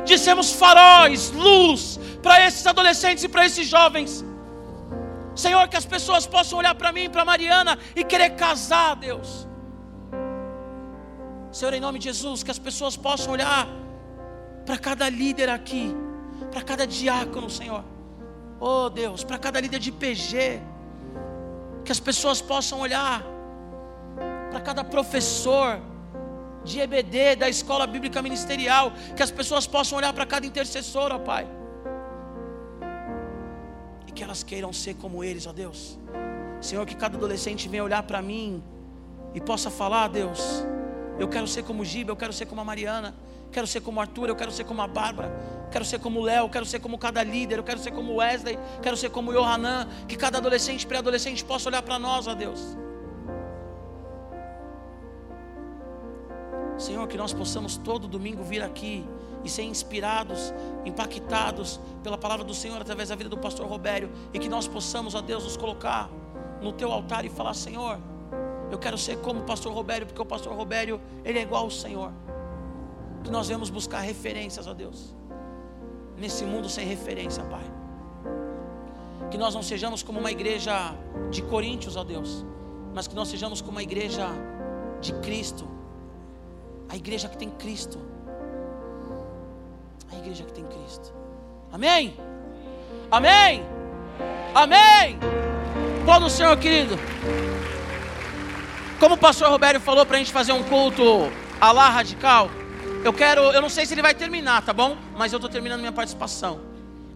[0.03, 4.25] de sermos faróis, luz para esses adolescentes e para esses jovens.
[5.35, 9.45] Senhor, que as pessoas possam olhar para mim, para Mariana e querer casar, Deus
[11.55, 13.65] Senhor, em nome de Jesus, que as pessoas possam olhar
[14.65, 15.95] para cada líder aqui,
[16.51, 17.81] para cada diácono, Senhor.
[18.59, 20.59] Oh Deus, para cada líder de PG,
[21.85, 23.23] que as pessoas possam olhar
[24.51, 25.79] para cada professor
[26.65, 31.19] de EBD, da escola bíblica ministerial, que as pessoas possam olhar para cada intercessor, ó
[31.19, 31.47] Pai,
[34.05, 35.97] e que elas queiram ser como eles, ó Deus.
[36.59, 38.61] Senhor, que cada adolescente venha olhar para mim
[39.33, 40.65] e possa falar, Deus,
[41.19, 43.15] eu quero ser como Giba, eu quero ser como a Mariana,
[43.51, 45.31] quero ser como Arthur, eu quero ser como a Bárbara,
[45.71, 48.59] quero ser como o Léo, quero ser como cada líder, eu quero ser como Wesley,
[48.81, 52.77] quero ser como o Yohanan, que cada adolescente pré-adolescente possa olhar para nós, ó Deus.
[56.77, 59.07] Senhor, que nós possamos todo domingo vir aqui
[59.43, 60.53] e ser inspirados,
[60.83, 65.15] impactados pela palavra do Senhor através da vida do pastor Robério e que nós possamos,
[65.15, 66.09] ó Deus, nos colocar
[66.61, 67.99] no teu altar e falar: Senhor,
[68.71, 71.71] eu quero ser como o pastor Robério, porque o pastor Robério, ele é igual ao
[71.71, 72.11] Senhor.
[73.23, 75.15] Que nós vamos buscar referências a Deus.
[76.17, 77.63] Nesse mundo sem referência, Pai.
[79.29, 80.95] Que nós não sejamos como uma igreja
[81.31, 82.45] de Coríntios, ó Deus,
[82.93, 84.27] mas que nós sejamos como uma igreja
[85.01, 85.67] de Cristo.
[86.89, 87.99] A igreja que tem Cristo.
[90.11, 91.13] A igreja que tem Cristo.
[91.71, 92.15] Amém?
[93.11, 93.63] Amém?
[94.53, 95.19] Amém?
[96.05, 96.95] Todo o Senhor, querido.
[98.99, 101.29] Como o pastor Roberto falou para a gente fazer um culto
[101.59, 102.49] a lá radical,
[103.03, 104.97] eu quero, eu não sei se ele vai terminar, tá bom?
[105.17, 106.61] Mas eu estou terminando minha participação.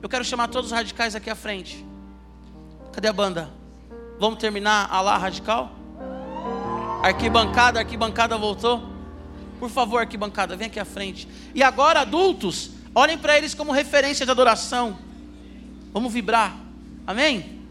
[0.01, 1.85] Eu quero chamar todos os radicais aqui à frente.
[2.91, 3.49] Cadê a banda?
[4.19, 5.71] Vamos terminar a lá radical?
[7.01, 8.83] Arquibancada, arquibancada voltou.
[9.57, 11.27] Por favor, arquibancada, vem aqui à frente.
[11.55, 14.99] E agora, adultos, olhem para eles como referência de adoração.
[15.93, 16.55] Vamos vibrar.
[17.07, 17.61] Amém?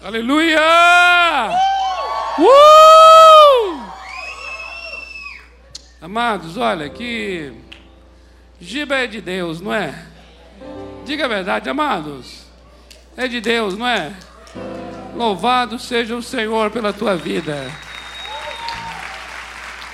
[0.00, 0.58] Aleluia!
[1.50, 1.81] Uh!
[2.38, 3.82] Uh!
[6.00, 7.52] Amados, olha que
[8.60, 10.06] Giba é de Deus, não é?
[11.04, 12.46] Diga a verdade, amados.
[13.16, 14.12] É de Deus, não é?
[15.14, 17.70] Louvado seja o Senhor pela tua vida.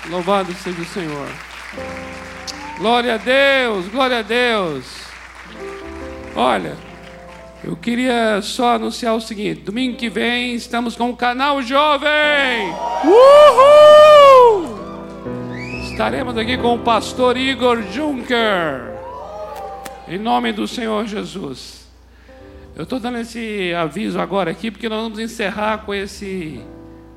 [0.08, 1.28] Louvado seja o Senhor.
[2.78, 4.84] Glória a Deus, glória a Deus.
[6.36, 6.76] Olha,
[7.64, 12.72] eu queria só anunciar o seguinte: domingo que vem estamos com o canal Jovem.
[13.04, 14.78] Uhul!
[15.90, 18.96] Estaremos aqui com o pastor Igor Juncker.
[20.06, 21.88] Em nome do Senhor Jesus.
[22.76, 26.60] Eu estou dando esse aviso agora aqui porque nós vamos encerrar com esse,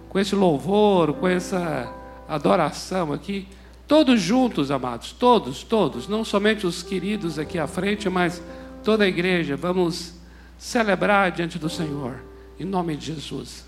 [0.10, 1.94] com esse louvor, com essa
[2.28, 3.48] adoração aqui.
[3.88, 8.42] Todos juntos, amados, todos, todos, não somente os queridos aqui à frente, mas
[8.84, 9.56] toda a igreja.
[9.56, 10.21] Vamos
[10.62, 12.24] celebrar diante do Senhor,
[12.60, 13.66] em nome de Jesus.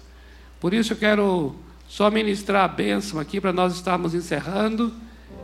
[0.59, 1.55] Por isso eu quero
[1.87, 4.93] só ministrar a bênção aqui para nós estarmos encerrando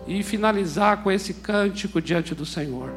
[0.08, 2.92] e finalizar com esse cântico diante do Senhor.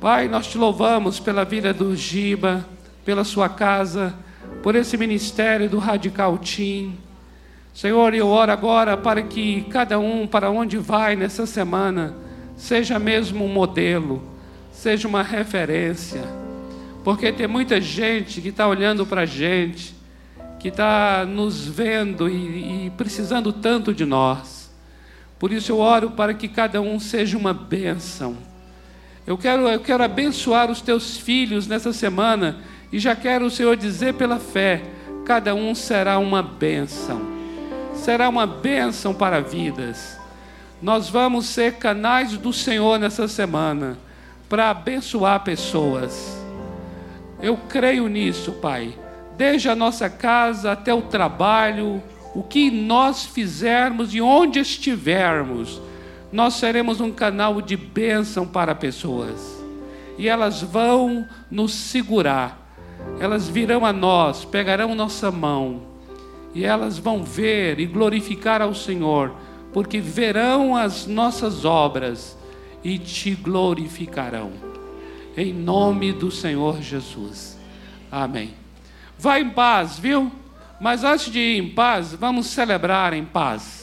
[0.00, 2.64] Pai, nós te louvamos pela vida do Giba,
[3.04, 4.14] pela sua casa,
[4.62, 6.92] por esse ministério do Radical Team.
[7.74, 12.14] Senhor, eu oro agora para que cada um, para onde vai nessa semana,
[12.56, 14.22] seja mesmo um modelo,
[14.70, 16.41] seja uma referência
[17.04, 19.94] porque tem muita gente que está olhando para a gente,
[20.60, 24.70] que está nos vendo e, e precisando tanto de nós.
[25.38, 28.36] Por isso eu oro para que cada um seja uma bênção.
[29.26, 32.60] Eu quero, eu quero abençoar os teus filhos nessa semana
[32.92, 34.82] e já quero o Senhor dizer pela fé:
[35.24, 37.20] cada um será uma bênção,
[37.94, 40.16] será uma bênção para vidas.
[40.80, 43.98] Nós vamos ser canais do Senhor nessa semana
[44.48, 46.41] para abençoar pessoas.
[47.42, 48.94] Eu creio nisso, Pai.
[49.36, 52.00] Desde a nossa casa até o trabalho,
[52.34, 55.82] o que nós fizermos e onde estivermos,
[56.32, 59.60] nós seremos um canal de bênção para pessoas.
[60.16, 62.58] E elas vão nos segurar,
[63.18, 65.82] elas virão a nós, pegarão nossa mão,
[66.54, 69.34] e elas vão ver e glorificar ao Senhor,
[69.72, 72.38] porque verão as nossas obras
[72.84, 74.52] e te glorificarão.
[75.36, 77.58] Em nome do Senhor Jesus.
[78.10, 78.54] Amém.
[79.18, 80.30] Vai em paz, viu?
[80.80, 83.81] Mas antes de ir em paz, vamos celebrar em paz.